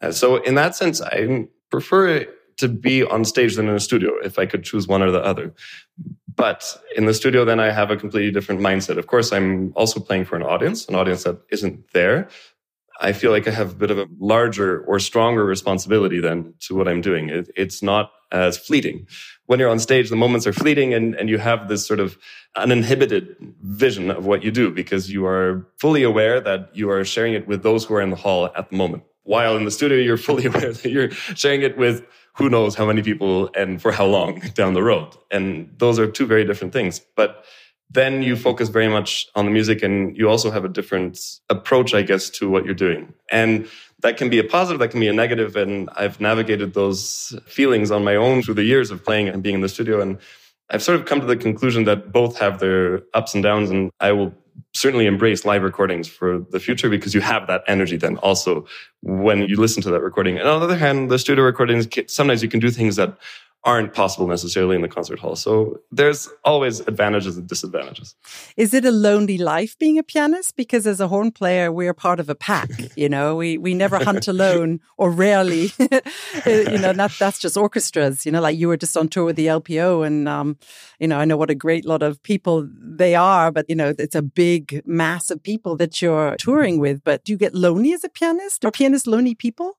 Uh, 0.00 0.12
so, 0.12 0.36
in 0.36 0.54
that 0.54 0.74
sense, 0.74 1.00
I 1.00 1.46
prefer 1.70 2.26
to 2.56 2.68
be 2.68 3.02
on 3.02 3.24
stage 3.24 3.56
than 3.56 3.68
in 3.68 3.74
a 3.74 3.80
studio 3.80 4.12
if 4.22 4.38
I 4.38 4.46
could 4.46 4.64
choose 4.64 4.86
one 4.86 5.02
or 5.02 5.10
the 5.10 5.24
other. 5.24 5.52
But 6.36 6.76
in 6.96 7.06
the 7.06 7.14
studio, 7.14 7.44
then 7.44 7.60
I 7.60 7.70
have 7.70 7.90
a 7.90 7.96
completely 7.96 8.32
different 8.32 8.60
mindset. 8.60 8.98
Of 8.98 9.06
course, 9.06 9.32
I'm 9.32 9.72
also 9.76 10.00
playing 10.00 10.24
for 10.24 10.36
an 10.36 10.42
audience, 10.42 10.86
an 10.88 10.94
audience 10.94 11.24
that 11.24 11.40
isn't 11.50 11.92
there. 11.92 12.28
I 13.00 13.12
feel 13.12 13.30
like 13.30 13.48
I 13.48 13.50
have 13.50 13.72
a 13.72 13.74
bit 13.74 13.90
of 13.90 13.98
a 13.98 14.06
larger 14.18 14.80
or 14.84 14.98
stronger 14.98 15.44
responsibility 15.44 16.20
than 16.20 16.54
to 16.60 16.74
what 16.74 16.88
I'm 16.88 17.00
doing. 17.00 17.28
It, 17.28 17.50
it's 17.56 17.82
not 17.82 18.12
as 18.30 18.56
fleeting. 18.56 19.06
When 19.46 19.58
you're 19.58 19.68
on 19.68 19.78
stage, 19.78 20.10
the 20.10 20.16
moments 20.16 20.46
are 20.46 20.52
fleeting 20.52 20.94
and, 20.94 21.14
and 21.14 21.28
you 21.28 21.38
have 21.38 21.68
this 21.68 21.86
sort 21.86 22.00
of 22.00 22.18
uninhibited 22.56 23.36
vision 23.62 24.10
of 24.10 24.26
what 24.26 24.42
you 24.42 24.50
do 24.50 24.70
because 24.70 25.10
you 25.10 25.26
are 25.26 25.66
fully 25.78 26.02
aware 26.02 26.40
that 26.40 26.70
you 26.74 26.90
are 26.90 27.04
sharing 27.04 27.34
it 27.34 27.46
with 27.46 27.62
those 27.62 27.84
who 27.84 27.94
are 27.94 28.00
in 28.00 28.10
the 28.10 28.16
hall 28.16 28.46
at 28.56 28.70
the 28.70 28.76
moment. 28.76 29.02
While 29.24 29.56
in 29.56 29.64
the 29.64 29.70
studio, 29.70 29.98
you're 29.98 30.16
fully 30.16 30.46
aware 30.50 30.72
that 30.72 30.90
you're 30.90 31.10
sharing 31.10 31.62
it 31.62 31.76
with 31.76 32.06
who 32.34 32.48
knows 32.48 32.74
how 32.74 32.86
many 32.86 33.02
people 33.02 33.50
and 33.54 33.80
for 33.80 33.92
how 33.92 34.06
long 34.06 34.40
down 34.54 34.74
the 34.74 34.82
road. 34.82 35.16
And 35.30 35.72
those 35.78 35.98
are 35.98 36.10
two 36.10 36.26
very 36.26 36.44
different 36.44 36.72
things. 36.72 37.00
But 37.16 37.44
then 37.94 38.22
you 38.22 38.36
focus 38.36 38.68
very 38.68 38.88
much 38.88 39.26
on 39.36 39.44
the 39.44 39.50
music 39.50 39.82
and 39.82 40.16
you 40.16 40.28
also 40.28 40.50
have 40.50 40.64
a 40.64 40.68
different 40.68 41.18
approach, 41.48 41.94
I 41.94 42.02
guess, 42.02 42.28
to 42.30 42.50
what 42.50 42.64
you're 42.64 42.74
doing. 42.74 43.14
And 43.30 43.68
that 44.00 44.16
can 44.16 44.28
be 44.28 44.38
a 44.38 44.44
positive, 44.44 44.80
that 44.80 44.90
can 44.90 45.00
be 45.00 45.08
a 45.08 45.12
negative, 45.12 45.56
And 45.56 45.88
I've 45.96 46.20
navigated 46.20 46.74
those 46.74 47.38
feelings 47.46 47.90
on 47.90 48.04
my 48.04 48.16
own 48.16 48.42
through 48.42 48.54
the 48.54 48.64
years 48.64 48.90
of 48.90 49.04
playing 49.04 49.28
and 49.28 49.42
being 49.42 49.54
in 49.56 49.60
the 49.60 49.68
studio. 49.68 50.00
And 50.00 50.18
I've 50.70 50.82
sort 50.82 50.98
of 50.98 51.06
come 51.06 51.20
to 51.20 51.26
the 51.26 51.36
conclusion 51.36 51.84
that 51.84 52.12
both 52.12 52.36
have 52.38 52.58
their 52.58 53.02
ups 53.14 53.32
and 53.32 53.42
downs. 53.42 53.70
And 53.70 53.90
I 54.00 54.10
will 54.10 54.34
certainly 54.72 55.06
embrace 55.06 55.44
live 55.44 55.62
recordings 55.62 56.08
for 56.08 56.40
the 56.50 56.58
future 56.58 56.90
because 56.90 57.14
you 57.14 57.20
have 57.20 57.46
that 57.46 57.62
energy 57.68 57.96
then 57.96 58.16
also 58.18 58.66
when 59.02 59.42
you 59.42 59.56
listen 59.56 59.82
to 59.82 59.90
that 59.90 60.00
recording. 60.00 60.36
And 60.36 60.48
on 60.48 60.58
the 60.60 60.66
other 60.66 60.76
hand, 60.76 61.10
the 61.10 61.18
studio 61.18 61.44
recordings, 61.44 61.86
sometimes 62.08 62.42
you 62.42 62.48
can 62.48 62.60
do 62.60 62.70
things 62.70 62.96
that 62.96 63.16
aren't 63.64 63.94
possible 63.94 64.26
necessarily 64.26 64.76
in 64.76 64.82
the 64.82 64.88
concert 64.88 65.18
hall. 65.18 65.34
So 65.36 65.80
there's 65.90 66.28
always 66.44 66.80
advantages 66.80 67.38
and 67.38 67.48
disadvantages. 67.48 68.14
Is 68.58 68.74
it 68.74 68.84
a 68.84 68.90
lonely 68.90 69.38
life 69.38 69.78
being 69.78 69.98
a 69.98 70.02
pianist? 70.02 70.54
Because 70.54 70.86
as 70.86 71.00
a 71.00 71.08
horn 71.08 71.30
player, 71.30 71.72
we're 71.72 71.94
part 71.94 72.20
of 72.20 72.28
a 72.28 72.34
pack. 72.34 72.70
You 72.96 73.08
know, 73.08 73.34
we 73.34 73.58
we 73.58 73.74
never 73.74 73.98
hunt 73.98 74.28
alone, 74.28 74.78
or 74.96 75.10
rarely. 75.10 75.72
you 76.46 76.78
know, 76.78 76.92
that 76.92 77.12
that's 77.18 77.38
just 77.40 77.56
orchestras. 77.56 78.24
You 78.24 78.30
know, 78.30 78.40
like 78.40 78.56
you 78.56 78.68
were 78.68 78.76
just 78.76 78.96
on 78.96 79.08
tour 79.08 79.24
with 79.24 79.36
the 79.36 79.46
LPO, 79.46 80.06
and 80.06 80.28
um, 80.28 80.56
you 81.00 81.08
know, 81.08 81.18
I 81.18 81.24
know 81.24 81.36
what 81.36 81.50
a 81.50 81.54
great 81.54 81.84
lot 81.84 82.02
of 82.02 82.22
people 82.22 82.68
they 82.80 83.14
are, 83.16 83.50
but 83.50 83.66
you 83.68 83.74
know, 83.74 83.94
it's 83.98 84.14
a 84.14 84.22
big 84.22 84.82
mass 84.86 85.30
of 85.30 85.42
people 85.42 85.76
that 85.76 86.00
you're 86.00 86.36
touring 86.36 86.78
with. 86.78 87.02
But 87.02 87.24
do 87.24 87.32
you 87.32 87.38
get 87.38 87.54
lonely 87.54 87.92
as 87.92 88.04
a 88.04 88.08
pianist? 88.08 88.64
Are 88.64 88.70
pianists 88.70 89.08
lonely 89.08 89.34
people? 89.34 89.76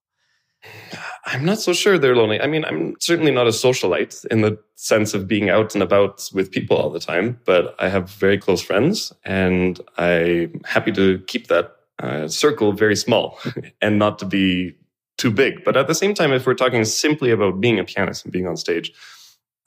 I'm 1.25 1.43
not 1.43 1.59
so 1.59 1.73
sure 1.73 1.97
they're 1.97 2.15
lonely. 2.15 2.39
I 2.39 2.47
mean, 2.47 2.63
I'm 2.65 2.95
certainly 2.99 3.31
not 3.31 3.47
a 3.47 3.51
socialite 3.51 4.25
in 4.27 4.41
the 4.41 4.59
sense 4.75 5.13
of 5.13 5.27
being 5.27 5.49
out 5.49 5.73
and 5.73 5.81
about 5.81 6.29
with 6.33 6.51
people 6.51 6.77
all 6.77 6.91
the 6.91 6.99
time, 6.99 7.39
but 7.45 7.75
I 7.79 7.89
have 7.89 8.11
very 8.11 8.37
close 8.37 8.61
friends 8.61 9.11
and 9.23 9.79
I'm 9.97 10.61
happy 10.65 10.91
to 10.91 11.19
keep 11.27 11.47
that 11.47 11.75
uh, 11.97 12.27
circle 12.27 12.73
very 12.73 12.95
small 12.95 13.39
and 13.81 13.97
not 13.97 14.19
to 14.19 14.25
be 14.25 14.75
too 15.17 15.31
big. 15.31 15.63
But 15.63 15.77
at 15.77 15.87
the 15.87 15.95
same 15.95 16.13
time, 16.13 16.31
if 16.31 16.45
we're 16.45 16.53
talking 16.53 16.85
simply 16.85 17.31
about 17.31 17.59
being 17.59 17.79
a 17.79 17.83
pianist 17.83 18.25
and 18.25 18.31
being 18.31 18.47
on 18.47 18.57
stage, 18.57 18.93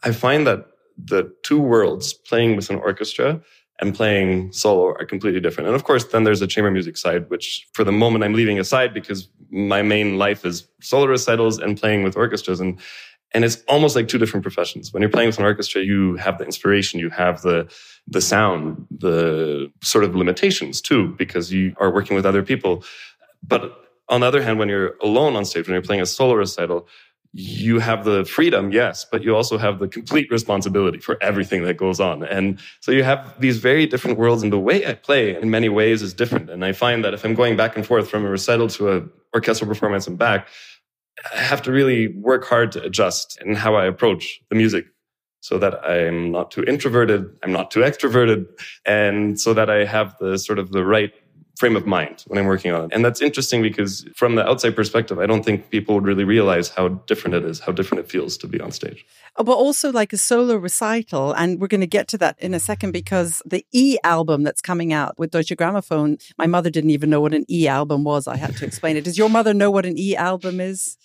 I 0.05 0.13
find 0.13 0.47
that 0.47 0.67
the 0.97 1.33
two 1.43 1.61
worlds, 1.61 2.13
playing 2.13 2.57
with 2.57 2.71
an 2.71 2.77
orchestra 2.77 3.41
and 3.81 3.95
playing 3.95 4.53
solo, 4.53 4.89
are 4.89 5.07
completely 5.07 5.41
different. 5.41 5.69
And 5.69 5.77
of 5.77 5.85
course, 5.85 6.05
then 6.05 6.25
there's 6.25 6.41
the 6.41 6.47
chamber 6.47 6.71
music 6.71 6.97
side, 6.97 7.31
which 7.31 7.67
for 7.73 7.85
the 7.85 7.93
moment 7.93 8.25
I'm 8.25 8.35
leaving 8.35 8.59
aside 8.59 8.93
because 8.93 9.29
my 9.51 9.83
main 9.83 10.19
life 10.19 10.45
is 10.45 10.69
solo 10.81 11.07
recitals 11.07 11.59
and 11.59 11.79
playing 11.79 12.03
with 12.03 12.17
orchestras. 12.17 12.61
And 12.61 12.79
and 13.33 13.45
it's 13.45 13.63
almost 13.69 13.95
like 13.95 14.09
two 14.09 14.17
different 14.17 14.43
professions. 14.43 14.93
When 14.93 15.03
you're 15.03 15.11
playing 15.11 15.29
with 15.29 15.39
an 15.39 15.45
orchestra, 15.45 15.83
you 15.83 16.17
have 16.17 16.39
the 16.39 16.45
inspiration, 16.45 16.99
you 16.99 17.11
have 17.11 17.43
the 17.43 17.71
the 18.07 18.21
sound, 18.21 18.87
the 18.91 19.71
sort 19.83 20.05
of 20.05 20.15
limitations 20.15 20.81
too, 20.81 21.15
because 21.19 21.53
you 21.53 21.75
are 21.79 21.93
working 21.93 22.17
with 22.17 22.25
other 22.25 22.43
people. 22.43 22.85
But 23.47 23.85
on 24.09 24.21
the 24.21 24.27
other 24.27 24.43
hand, 24.43 24.59
when 24.59 24.69
you're 24.69 24.95
alone 25.03 25.37
on 25.37 25.45
stage, 25.45 25.67
when 25.67 25.75
you're 25.75 25.83
playing 25.83 26.01
a 26.01 26.07
solo 26.07 26.35
recital, 26.35 26.89
you 27.33 27.79
have 27.79 28.05
the 28.05 28.25
freedom, 28.25 28.73
yes, 28.73 29.05
but 29.11 29.23
you 29.23 29.37
also 29.37 29.59
have 29.59 29.79
the 29.79 29.89
complete 29.89 30.31
responsibility 30.31 30.99
for 30.99 31.23
everything 31.23 31.63
that 31.65 31.77
goes 31.77 32.01
on. 32.01 32.23
And 32.25 32.59
so 32.81 32.91
you 32.91 33.05
have 33.05 33.39
these 33.39 33.59
very 33.59 33.87
different 33.87 34.19
worlds, 34.19 34.43
and 34.43 34.53
the 34.53 34.59
way 34.59 34.87
I 34.87 34.95
play 34.95 35.37
in 35.37 35.51
many 35.51 35.69
ways 35.69 36.01
is 36.03 36.15
different. 36.15 36.49
And 36.49 36.65
I 36.65 36.73
find 36.73 37.05
that 37.05 37.15
if 37.15 37.25
I'm 37.25 37.35
going 37.35 37.57
back 37.57 37.77
and 37.77 37.87
forth 37.87 38.09
from 38.09 38.25
a 38.25 38.31
recital 38.31 38.69
to 38.69 38.91
an 38.93 39.11
orchestral 39.35 39.69
performance 39.69 40.07
and 40.07 40.17
back, 40.17 40.49
I 41.35 41.39
have 41.39 41.63
to 41.63 41.73
really 41.73 42.09
work 42.09 42.45
hard 42.45 42.73
to 42.73 42.83
adjust 42.83 43.39
in 43.45 43.55
how 43.55 43.75
I 43.75 43.85
approach 43.87 44.41
the 44.49 44.57
music 44.57 44.87
so 45.41 45.59
that 45.59 45.85
I'm 45.85 46.33
not 46.33 46.51
too 46.51 46.65
introverted, 46.65 47.29
I'm 47.43 47.53
not 47.53 47.71
too 47.71 47.81
extroverted, 47.81 48.47
and 48.85 49.39
so 49.39 49.55
that 49.55 49.71
I 49.71 49.85
have 49.85 50.17
the 50.19 50.39
sort 50.39 50.59
of 50.59 50.73
the 50.73 50.85
right 50.85 51.13
frame 51.59 51.75
of 51.75 51.87
mind 51.87 52.23
when 52.29 52.39
I'm 52.39 52.47
working 52.47 52.73
on 52.73 52.85
it. 52.85 52.91
And 52.93 53.05
that's 53.05 53.21
interesting 53.21 53.63
because 53.63 54.07
from 54.15 54.37
the 54.37 54.49
outside 54.49 54.77
perspective, 54.77 55.19
I 55.19 55.27
don't 55.27 55.45
think 55.45 55.71
people 55.71 55.97
would 55.97 56.05
really 56.05 56.23
realize 56.23 56.69
how 56.69 56.89
different 57.11 57.35
it 57.35 57.45
is, 57.45 57.59
how 57.59 57.73
different 57.73 58.05
it 58.05 58.11
feels 58.11 58.37
to 58.39 58.47
be 58.47 58.61
on 58.61 58.71
stage. 58.71 59.05
Uh, 59.37 59.43
but 59.43 59.55
also 59.55 59.91
like 59.91 60.13
a 60.13 60.17
solo 60.17 60.55
recital. 60.55 61.33
And 61.33 61.61
we're 61.61 61.67
going 61.67 61.81
to 61.81 61.89
get 61.89 62.07
to 62.09 62.19
that 62.19 62.39
in 62.39 62.55
a 62.55 62.61
second 62.61 62.93
because 62.93 63.43
the 63.45 63.67
E 63.73 63.99
album 64.05 64.45
that's 64.45 64.61
coming 64.61 64.93
out 64.93 65.19
with 65.19 65.33
Deutsche 65.33 65.49
Grammophon, 65.49 66.23
my 66.39 66.47
mother 66.47 66.71
didn't 66.71 66.91
even 66.91 67.11
know 67.11 67.21
what 67.21 67.35
an 67.35 67.45
E 67.51 67.67
album 67.67 68.05
was. 68.05 68.29
I 68.29 68.37
had 68.37 68.57
to 68.59 68.65
explain 68.65 68.97
it. 68.97 69.03
Does 69.03 69.19
your 69.19 69.29
mother 69.29 69.53
know 69.53 69.73
what 69.73 69.85
an 69.85 69.99
E 69.99 70.15
album 70.15 70.61
is? 70.61 70.97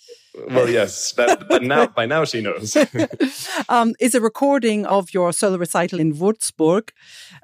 Well, 0.48 0.68
yes, 0.68 1.12
but, 1.12 1.48
but 1.48 1.62
now 1.62 1.86
by 1.86 2.06
now 2.06 2.24
she 2.24 2.40
knows. 2.40 2.76
um, 3.68 3.94
is 4.00 4.14
a 4.14 4.20
recording 4.20 4.84
of 4.84 5.14
your 5.14 5.32
solo 5.32 5.56
recital 5.58 6.00
in 6.00 6.12
Würzburg. 6.12 6.90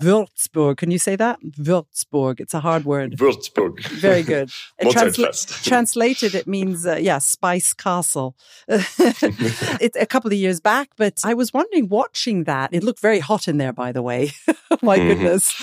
Würzburg, 0.02 0.78
can 0.78 0.90
you 0.90 0.98
say 0.98 1.14
that? 1.16 1.38
Würzburg. 1.42 2.40
It's 2.40 2.54
a 2.54 2.60
hard 2.60 2.84
word. 2.84 3.16
Würzburg. 3.16 3.80
Very 3.86 4.22
good. 4.22 4.48
Transla- 4.82 5.62
translated, 5.62 6.34
it 6.34 6.48
means 6.48 6.84
uh, 6.84 6.96
yeah, 6.96 7.18
Spice 7.18 7.72
Castle. 7.74 8.34
it's 8.68 9.96
a 9.96 10.06
couple 10.06 10.32
of 10.32 10.38
years 10.38 10.60
back, 10.60 10.90
but 10.96 11.20
I 11.24 11.34
was 11.34 11.52
wondering, 11.52 11.88
watching 11.88 12.44
that, 12.44 12.70
it 12.72 12.82
looked 12.82 13.00
very 13.00 13.20
hot 13.20 13.46
in 13.46 13.58
there, 13.58 13.72
by 13.72 13.92
the 13.92 14.02
way. 14.02 14.32
My 14.82 14.98
mm-hmm. 14.98 15.08
goodness, 15.08 15.54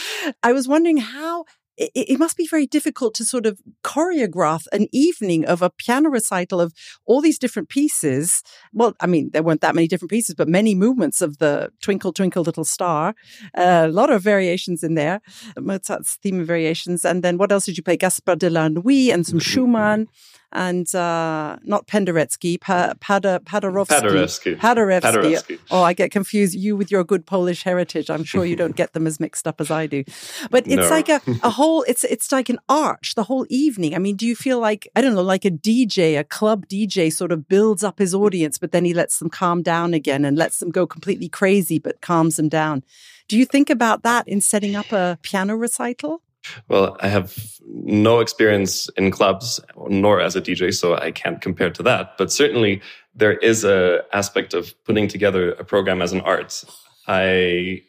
I 0.43 0.53
was 0.53 0.67
wondering 0.67 0.98
how 0.98 1.46
it, 1.77 1.91
it, 1.93 2.19
must 2.19 2.38
be 2.38 2.48
very 2.48 2.65
difficult 2.65 3.13
to 3.15 3.25
sort 3.25 3.46
of 3.46 3.60
choreograph 3.84 4.65
an 4.72 4.88
evening 4.91 5.46
of 5.46 5.62
a 5.62 5.69
piano 5.69 6.10
recital 6.10 6.60
of 6.60 6.74
all 7.05 7.22
these 7.22 7.38
different 7.38 7.69
pieces. 7.69 8.43
Well, 8.74 8.96
I 9.00 9.07
mean, 9.07 9.29
there 9.31 9.43
weren't 9.43 9.62
that 9.62 9.75
many 9.75 9.88
different 9.88 10.12
pieces, 10.12 10.36
but 10.36 10.48
many 10.48 10.75
movements 10.75 11.22
of 11.22 11.38
the 11.38 11.72
Twinkle, 11.81 12.13
Twinkle, 12.13 12.43
Little 12.43 12.65
Star. 12.65 13.13
Uh, 13.55 13.86
a 13.86 13.91
lot 13.91 14.10
of 14.10 14.22
variations 14.22 14.84
in 14.84 14.96
there, 14.96 15.22
Mozart's 15.57 16.15
theme 16.15 16.41
of 16.41 16.48
variations. 16.48 17.05
And 17.05 17.24
then 17.24 17.38
what 17.38 17.51
else 17.51 17.65
did 17.65 17.77
you 17.77 17.84
play? 17.84 17.98
Gaspard 17.98 18.39
de 18.39 18.50
la 18.50 18.67
Nuit 18.67 19.13
and 19.13 19.25
some 19.25 19.39
Schumann 19.48 20.07
and 20.51 20.94
uh, 20.96 21.58
not 21.63 21.88
Penderecki, 21.88 22.60
pa- 22.60 22.94
Pada, 23.00 23.39
Paderewski. 23.39 24.58
Paderewski. 24.58 24.58
Paderewski. 24.58 25.60
Oh, 25.70 25.84
I 25.84 25.94
get 25.94 26.12
confused. 26.12 26.56
You 26.56 26.75
with 26.75 26.89
your 26.89 27.04
good 27.04 27.25
Polish 27.25 27.63
heritage, 27.63 28.10
I'm 28.10 28.24
sure 28.24 28.46
you 28.46 28.56
don't 28.56 28.75
get 28.75 28.94
them 28.94 29.08
as 29.08 29.20
mixed 29.20 29.48
up 29.48 29.60
as 29.60 29.70
I 29.70 29.88
do. 29.88 30.04
But 30.50 30.68
it's 30.68 30.75
no. 30.75 30.89
like 30.89 31.10
a, 31.10 31.22
a 31.44 31.50
whole, 31.50 31.84
it's 31.84 32.04
it's 32.04 32.32
like 32.32 32.50
an 32.50 32.60
arch 32.70 33.16
the 33.16 33.24
whole 33.24 33.46
evening. 33.50 33.96
I 33.96 34.00
mean, 34.00 34.16
do 34.16 34.25
you 34.25 34.36
feel 34.36 34.60
like, 34.60 34.88
I 34.96 35.01
don't 35.01 35.16
know, 35.16 35.22
like 35.22 35.46
a 35.46 35.51
DJ, 35.51 36.18
a 36.18 36.24
club 36.24 36.68
DJ 36.68 37.12
sort 37.12 37.32
of 37.32 37.48
builds 37.48 37.84
up 37.84 38.00
his 38.00 38.16
audience, 38.16 38.58
but 38.58 38.72
then 38.72 38.86
he 38.86 38.94
lets 38.94 39.20
them 39.20 39.30
calm 39.30 39.62
down 39.62 39.94
again 39.94 40.24
and 40.24 40.38
lets 40.38 40.60
them 40.60 40.70
go 40.70 40.88
completely 40.88 41.30
crazy, 41.30 41.80
but 41.80 42.01
calms 42.01 42.38
them 42.38 42.50
down? 42.50 42.84
Do 43.27 43.38
you 43.38 43.46
think 43.46 43.70
about 43.70 44.04
that 44.04 44.27
in 44.27 44.39
setting 44.39 44.75
up 44.75 44.92
a 44.94 45.20
piano 45.22 45.56
recital? 45.56 46.22
Well, 46.68 46.98
I 47.00 47.08
have 47.08 47.36
no 47.66 48.20
experience 48.20 48.89
in 48.98 49.12
clubs 49.12 49.60
nor 49.88 50.22
as 50.22 50.36
a 50.36 50.42
DJ, 50.42 50.74
so 50.74 50.96
I 50.96 51.12
can't 51.12 51.42
compare 51.42 51.70
to 51.72 51.84
that. 51.84 52.18
But 52.18 52.32
certainly 52.32 52.82
there 53.16 53.38
is 53.38 53.63
a 53.63 54.04
aspect 54.13 54.54
of 54.54 54.74
putting 54.84 55.08
together 55.08 55.51
a 55.54 55.63
program 55.63 56.01
as 56.01 56.13
an 56.13 56.22
art. 56.22 56.63
I 57.08 57.82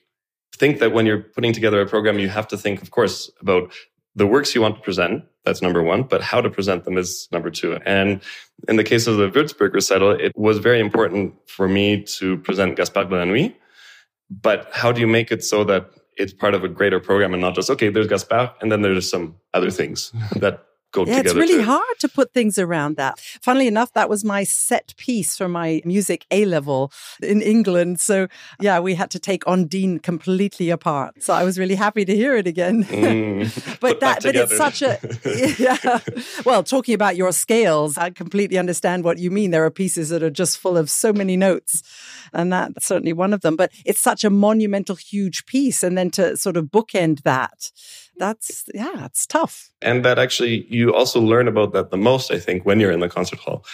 think 0.56 0.78
that 0.80 0.92
when 0.92 1.06
you're 1.06 1.22
putting 1.22 1.52
together 1.52 1.80
a 1.80 1.86
program, 1.86 2.18
you 2.18 2.28
have 2.28 2.48
to 2.48 2.56
think, 2.56 2.82
of 2.82 2.90
course, 2.90 3.30
about 3.40 3.72
the 4.14 4.26
works 4.26 4.54
you 4.54 4.60
want 4.60 4.76
to 4.76 4.82
present. 4.82 5.24
That's 5.44 5.62
number 5.62 5.82
one, 5.82 6.02
but 6.02 6.20
how 6.20 6.40
to 6.40 6.50
present 6.50 6.84
them 6.84 6.98
is 6.98 7.28
number 7.32 7.50
two. 7.50 7.78
And 7.86 8.20
in 8.68 8.76
the 8.76 8.84
case 8.84 9.06
of 9.06 9.16
the 9.16 9.30
Würzburg 9.30 9.72
recital, 9.72 10.10
it 10.10 10.32
was 10.36 10.58
very 10.58 10.80
important 10.80 11.34
for 11.46 11.68
me 11.68 12.02
to 12.18 12.36
present 12.38 12.76
Gaspard 12.76 13.08
de 13.08 13.16
la 13.16 13.24
Nuit. 13.24 13.54
But 14.30 14.68
how 14.72 14.92
do 14.92 15.00
you 15.00 15.06
make 15.06 15.32
it 15.32 15.42
so 15.42 15.64
that 15.64 15.90
it's 16.18 16.32
part 16.32 16.54
of 16.54 16.64
a 16.64 16.68
greater 16.68 17.00
program 17.00 17.32
and 17.32 17.40
not 17.40 17.54
just 17.54 17.70
okay 17.70 17.88
there's 17.88 18.06
gaspard 18.06 18.50
and 18.60 18.70
then 18.70 18.82
there's 18.82 19.08
some 19.08 19.36
other 19.54 19.70
things 19.70 20.12
that 20.36 20.64
go 20.92 21.04
yeah, 21.04 21.18
together. 21.18 21.28
It's 21.28 21.50
really 21.50 21.62
too. 21.62 21.70
hard 21.70 21.98
to 22.00 22.08
put 22.08 22.32
things 22.32 22.58
around 22.58 22.96
that. 22.96 23.20
Funnily 23.42 23.66
enough, 23.66 23.92
that 23.92 24.08
was 24.08 24.24
my 24.24 24.44
set 24.44 24.94
piece 24.96 25.36
for 25.36 25.48
my 25.48 25.82
music 25.84 26.26
A 26.30 26.44
level 26.44 26.92
in 27.22 27.42
England. 27.42 28.00
So 28.00 28.28
yeah, 28.60 28.80
we 28.80 28.94
had 28.94 29.10
to 29.10 29.18
take 29.18 29.44
Ondine 29.44 30.02
completely 30.02 30.70
apart. 30.70 31.22
So 31.22 31.34
I 31.34 31.44
was 31.44 31.58
really 31.58 31.74
happy 31.74 32.04
to 32.04 32.14
hear 32.14 32.36
it 32.36 32.46
again. 32.46 32.84
Mm, 32.84 33.80
but 33.80 34.00
that 34.00 34.22
but 34.22 34.36
it's 34.36 34.56
such 34.56 34.82
a 34.82 34.98
yeah. 35.58 36.00
Well, 36.44 36.62
talking 36.62 36.94
about 36.94 37.16
your 37.16 37.32
scales, 37.32 37.98
I 37.98 38.10
completely 38.10 38.58
understand 38.58 39.04
what 39.04 39.18
you 39.18 39.30
mean. 39.30 39.50
There 39.50 39.64
are 39.64 39.70
pieces 39.70 40.08
that 40.10 40.22
are 40.22 40.30
just 40.30 40.58
full 40.58 40.76
of 40.76 40.90
so 40.90 41.12
many 41.12 41.36
notes. 41.36 41.82
And 42.32 42.52
that's 42.52 42.86
certainly 42.86 43.12
one 43.12 43.32
of 43.32 43.40
them. 43.40 43.56
But 43.56 43.72
it's 43.84 44.00
such 44.00 44.24
a 44.24 44.30
monumental, 44.30 44.96
huge 44.96 45.46
piece. 45.46 45.82
And 45.82 45.96
then 45.96 46.10
to 46.12 46.36
sort 46.36 46.56
of 46.56 46.66
bookend 46.66 47.22
that 47.22 47.70
that's 48.18 48.64
yeah 48.74 49.04
it's 49.04 49.26
tough 49.26 49.70
and 49.80 50.04
that 50.04 50.18
actually 50.18 50.66
you 50.68 50.94
also 50.94 51.20
learn 51.20 51.48
about 51.48 51.72
that 51.72 51.90
the 51.90 51.96
most 51.96 52.30
i 52.30 52.38
think 52.38 52.64
when 52.64 52.80
you're 52.80 52.90
in 52.90 53.00
the 53.00 53.08
concert 53.08 53.38
hall 53.38 53.64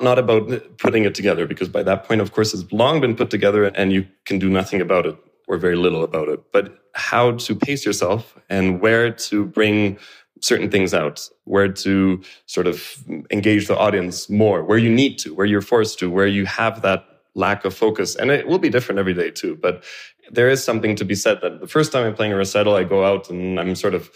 not 0.00 0.18
about 0.18 0.48
putting 0.78 1.04
it 1.04 1.14
together 1.14 1.46
because 1.46 1.68
by 1.68 1.82
that 1.82 2.04
point 2.04 2.20
of 2.20 2.32
course 2.32 2.54
it's 2.54 2.70
long 2.72 3.00
been 3.00 3.16
put 3.16 3.30
together 3.30 3.64
and 3.64 3.92
you 3.92 4.06
can 4.24 4.38
do 4.38 4.48
nothing 4.48 4.80
about 4.80 5.06
it 5.06 5.16
or 5.48 5.56
very 5.56 5.76
little 5.76 6.04
about 6.04 6.28
it 6.28 6.40
but 6.52 6.78
how 6.94 7.32
to 7.32 7.54
pace 7.54 7.84
yourself 7.84 8.36
and 8.48 8.80
where 8.80 9.10
to 9.10 9.44
bring 9.44 9.98
certain 10.40 10.70
things 10.70 10.92
out 10.92 11.28
where 11.44 11.68
to 11.68 12.22
sort 12.46 12.66
of 12.66 13.02
engage 13.30 13.66
the 13.68 13.76
audience 13.76 14.28
more 14.28 14.62
where 14.62 14.78
you 14.78 14.90
need 14.90 15.18
to 15.18 15.34
where 15.34 15.46
you're 15.46 15.62
forced 15.62 15.98
to 15.98 16.10
where 16.10 16.26
you 16.26 16.44
have 16.44 16.82
that 16.82 17.04
lack 17.36 17.64
of 17.64 17.74
focus. 17.74 18.16
And 18.16 18.30
it 18.30 18.48
will 18.48 18.58
be 18.58 18.70
different 18.70 18.98
every 18.98 19.14
day 19.14 19.30
too. 19.30 19.56
But 19.56 19.84
there 20.30 20.48
is 20.48 20.62
something 20.62 20.96
to 20.96 21.04
be 21.04 21.14
said 21.14 21.40
that 21.42 21.60
the 21.60 21.66
first 21.66 21.92
time 21.92 22.06
I'm 22.06 22.14
playing 22.14 22.32
a 22.32 22.36
recital, 22.36 22.74
I 22.74 22.84
go 22.84 23.04
out 23.04 23.30
and 23.30 23.58
I'm 23.60 23.74
sort 23.74 23.94
of 23.94 24.10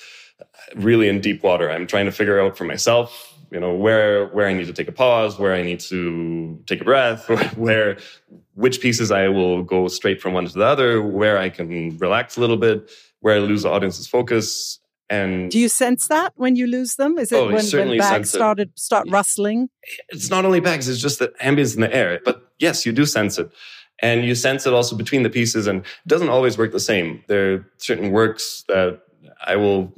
really 0.74 1.08
in 1.08 1.20
deep 1.20 1.42
water. 1.42 1.70
I'm 1.70 1.86
trying 1.86 2.06
to 2.06 2.12
figure 2.12 2.40
out 2.40 2.56
for 2.56 2.64
myself, 2.64 3.34
you 3.50 3.60
know, 3.60 3.74
where 3.74 4.26
where 4.28 4.46
I 4.46 4.52
need 4.52 4.66
to 4.66 4.72
take 4.72 4.88
a 4.88 4.92
pause, 4.92 5.38
where 5.38 5.54
I 5.54 5.62
need 5.62 5.80
to 5.80 6.62
take 6.66 6.80
a 6.80 6.84
breath, 6.84 7.28
where 7.56 7.98
which 8.54 8.80
pieces 8.80 9.10
I 9.10 9.28
will 9.28 9.62
go 9.62 9.88
straight 9.88 10.20
from 10.20 10.32
one 10.34 10.46
to 10.46 10.58
the 10.58 10.64
other, 10.64 11.02
where 11.02 11.38
I 11.38 11.48
can 11.48 11.96
relax 11.98 12.36
a 12.36 12.40
little 12.40 12.56
bit, 12.56 12.90
where 13.20 13.36
I 13.36 13.38
lose 13.38 13.62
the 13.62 13.70
audience's 13.70 14.06
focus. 14.06 14.78
And 15.08 15.50
do 15.50 15.58
you 15.58 15.68
sense 15.68 16.06
that 16.06 16.34
when 16.36 16.54
you 16.54 16.68
lose 16.68 16.94
them? 16.94 17.18
Is 17.18 17.32
it 17.32 17.36
oh, 17.36 17.46
when, 17.46 17.64
when 17.64 17.98
bags 17.98 18.30
started 18.30 18.70
start 18.78 19.08
rustling? 19.10 19.68
It's 20.10 20.30
not 20.30 20.44
only 20.44 20.60
bags; 20.60 20.88
it's 20.88 21.00
just 21.00 21.18
the 21.18 21.28
ambience 21.42 21.74
in 21.74 21.80
the 21.80 21.92
air. 21.92 22.20
But 22.24 22.52
yes, 22.60 22.86
you 22.86 22.92
do 22.92 23.04
sense 23.04 23.36
it, 23.36 23.50
and 24.02 24.24
you 24.24 24.34
sense 24.34 24.66
it 24.66 24.72
also 24.72 24.96
between 24.96 25.22
the 25.22 25.30
pieces. 25.30 25.66
And 25.66 25.80
it 25.80 26.08
doesn't 26.08 26.28
always 26.28 26.58
work 26.58 26.72
the 26.72 26.80
same. 26.80 27.22
There 27.28 27.52
are 27.52 27.66
certain 27.78 28.10
works 28.10 28.64
that 28.68 29.00
I 29.46 29.56
will 29.56 29.92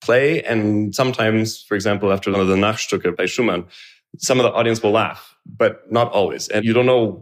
play, 0.00 0.42
and 0.42 0.94
sometimes, 0.94 1.62
for 1.62 1.74
example, 1.74 2.12
after 2.12 2.30
one 2.30 2.40
of 2.40 2.48
the 2.48 2.56
Nachtstücke 2.56 3.16
by 3.16 3.26
Schumann, 3.26 3.66
some 4.16 4.40
of 4.40 4.44
the 4.44 4.52
audience 4.52 4.82
will 4.82 4.92
laugh, 4.92 5.36
but 5.46 5.90
not 5.92 6.10
always. 6.12 6.48
And 6.48 6.64
you 6.64 6.72
don't 6.72 6.86
know 6.86 7.20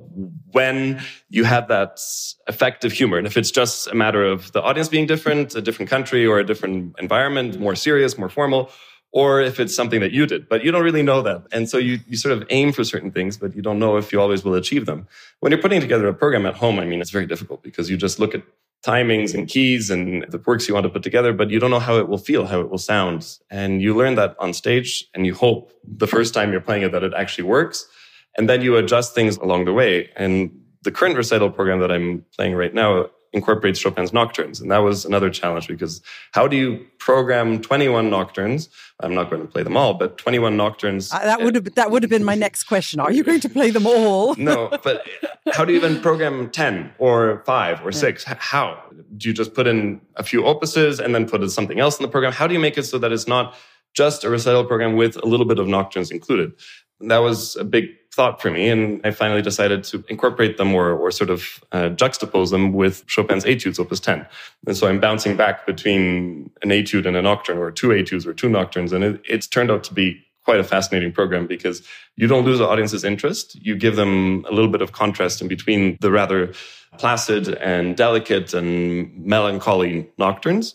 when 0.52 1.00
you 1.28 1.44
have 1.44 1.68
that 1.68 2.00
effective 2.46 2.92
humor. 2.92 3.18
And 3.18 3.26
if 3.26 3.36
it's 3.36 3.50
just 3.50 3.88
a 3.88 3.94
matter 3.94 4.24
of 4.24 4.52
the 4.52 4.62
audience 4.62 4.88
being 4.88 5.06
different, 5.06 5.54
a 5.54 5.60
different 5.60 5.90
country 5.90 6.24
or 6.24 6.38
a 6.38 6.44
different 6.44 6.94
environment, 6.98 7.58
more 7.58 7.74
serious, 7.74 8.16
more 8.16 8.28
formal, 8.28 8.70
or 9.16 9.40
if 9.40 9.58
it's 9.58 9.74
something 9.74 10.00
that 10.00 10.12
you 10.12 10.26
did, 10.26 10.46
but 10.46 10.62
you 10.62 10.70
don't 10.70 10.82
really 10.82 11.02
know 11.02 11.22
that. 11.22 11.46
And 11.50 11.70
so 11.70 11.78
you, 11.78 12.00
you 12.06 12.18
sort 12.18 12.36
of 12.36 12.46
aim 12.50 12.70
for 12.70 12.84
certain 12.84 13.10
things, 13.10 13.38
but 13.38 13.56
you 13.56 13.62
don't 13.62 13.78
know 13.78 13.96
if 13.96 14.12
you 14.12 14.20
always 14.20 14.44
will 14.44 14.54
achieve 14.54 14.84
them. 14.84 15.08
When 15.40 15.50
you're 15.50 15.62
putting 15.62 15.80
together 15.80 16.06
a 16.06 16.12
program 16.12 16.44
at 16.44 16.54
home, 16.54 16.78
I 16.78 16.84
mean, 16.84 17.00
it's 17.00 17.08
very 17.08 17.24
difficult 17.24 17.62
because 17.62 17.88
you 17.88 17.96
just 17.96 18.18
look 18.18 18.34
at 18.34 18.42
timings 18.84 19.32
and 19.32 19.48
keys 19.48 19.88
and 19.88 20.26
the 20.28 20.36
works 20.44 20.68
you 20.68 20.74
want 20.74 20.84
to 20.84 20.90
put 20.90 21.02
together, 21.02 21.32
but 21.32 21.48
you 21.48 21.58
don't 21.58 21.70
know 21.70 21.78
how 21.78 21.96
it 21.96 22.10
will 22.10 22.18
feel, 22.18 22.44
how 22.44 22.60
it 22.60 22.68
will 22.68 22.76
sound. 22.76 23.38
And 23.48 23.80
you 23.80 23.96
learn 23.96 24.16
that 24.16 24.36
on 24.38 24.52
stage 24.52 25.06
and 25.14 25.24
you 25.24 25.34
hope 25.34 25.72
the 25.82 26.06
first 26.06 26.34
time 26.34 26.52
you're 26.52 26.60
playing 26.60 26.82
it 26.82 26.92
that 26.92 27.02
it 27.02 27.14
actually 27.14 27.44
works. 27.44 27.88
And 28.36 28.50
then 28.50 28.60
you 28.60 28.76
adjust 28.76 29.14
things 29.14 29.38
along 29.38 29.64
the 29.64 29.72
way. 29.72 30.10
And 30.16 30.60
the 30.82 30.92
current 30.92 31.16
recital 31.16 31.48
program 31.48 31.80
that 31.80 31.90
I'm 31.90 32.22
playing 32.36 32.54
right 32.54 32.74
now 32.74 33.06
incorporates 33.32 33.78
Chopin's 33.78 34.12
nocturnes. 34.12 34.60
And 34.60 34.70
that 34.70 34.78
was 34.78 35.04
another 35.04 35.30
challenge 35.30 35.68
because 35.68 36.00
how 36.32 36.48
do 36.48 36.56
you 36.56 36.86
program 36.98 37.60
21 37.60 38.10
nocturnes? 38.10 38.68
I'm 39.00 39.14
not 39.14 39.30
going 39.30 39.42
to 39.42 39.48
play 39.48 39.62
them 39.62 39.76
all, 39.76 39.94
but 39.94 40.16
21 40.16 40.56
nocturnes. 40.56 41.12
Uh, 41.12 41.18
that 41.20 41.42
would 41.42 41.54
have 41.54 41.74
that 41.74 41.90
would 41.90 42.02
have 42.02 42.10
been 42.10 42.24
my 42.24 42.34
next 42.34 42.64
question. 42.64 42.98
Are 43.00 43.12
you 43.12 43.22
going 43.22 43.40
to 43.40 43.48
play 43.48 43.70
them 43.70 43.86
all? 43.86 44.34
no, 44.38 44.70
but 44.82 45.06
how 45.52 45.64
do 45.64 45.72
you 45.72 45.78
even 45.78 46.00
program 46.00 46.50
10 46.50 46.92
or 46.98 47.42
5 47.44 47.84
or 47.84 47.92
6? 47.92 48.24
Yeah. 48.26 48.34
How? 48.38 48.82
Do 49.16 49.28
you 49.28 49.34
just 49.34 49.54
put 49.54 49.66
in 49.66 50.00
a 50.16 50.22
few 50.22 50.42
opuses 50.42 50.98
and 50.98 51.14
then 51.14 51.28
put 51.28 51.42
in 51.42 51.50
something 51.50 51.78
else 51.78 51.98
in 51.98 52.02
the 52.02 52.08
program? 52.08 52.32
How 52.32 52.46
do 52.46 52.54
you 52.54 52.60
make 52.60 52.78
it 52.78 52.84
so 52.84 52.98
that 52.98 53.12
it's 53.12 53.28
not 53.28 53.54
just 53.94 54.24
a 54.24 54.30
recital 54.30 54.64
program 54.64 54.96
with 54.96 55.16
a 55.16 55.26
little 55.26 55.46
bit 55.46 55.58
of 55.58 55.66
nocturnes 55.66 56.10
included? 56.10 56.52
That 57.00 57.18
was 57.18 57.56
a 57.56 57.64
big 57.64 57.90
thought 58.16 58.40
for 58.40 58.50
me. 58.50 58.70
And 58.70 59.00
I 59.04 59.10
finally 59.10 59.42
decided 59.42 59.84
to 59.84 60.02
incorporate 60.08 60.56
them 60.56 60.74
or, 60.74 60.92
or 60.92 61.10
sort 61.10 61.28
of 61.28 61.62
uh, 61.72 61.90
juxtapose 61.90 62.50
them 62.50 62.72
with 62.72 63.06
Chopin's 63.06 63.44
etudes, 63.44 63.78
opus 63.78 64.00
10. 64.00 64.26
And 64.66 64.76
so 64.76 64.88
I'm 64.88 64.98
bouncing 64.98 65.36
back 65.36 65.66
between 65.66 66.50
an 66.62 66.70
etude 66.70 67.06
and 67.06 67.16
a 67.16 67.22
nocturne 67.22 67.58
or 67.58 67.70
two 67.70 67.92
etudes 67.92 68.26
or 68.26 68.32
two 68.32 68.48
nocturnes. 68.48 68.92
And 68.92 69.04
it, 69.04 69.20
it's 69.28 69.46
turned 69.46 69.70
out 69.70 69.84
to 69.84 69.94
be 69.94 70.24
quite 70.44 70.60
a 70.60 70.64
fascinating 70.64 71.12
program 71.12 71.46
because 71.46 71.82
you 72.16 72.26
don't 72.26 72.44
lose 72.44 72.58
the 72.58 72.66
audience's 72.66 73.04
interest. 73.04 73.56
You 73.56 73.76
give 73.76 73.96
them 73.96 74.46
a 74.48 74.52
little 74.52 74.70
bit 74.70 74.80
of 74.80 74.92
contrast 74.92 75.42
in 75.42 75.48
between 75.48 75.98
the 76.00 76.10
rather 76.10 76.54
placid 76.96 77.48
and 77.56 77.96
delicate 77.96 78.54
and 78.54 79.12
melancholy 79.26 80.08
nocturnes 80.16 80.74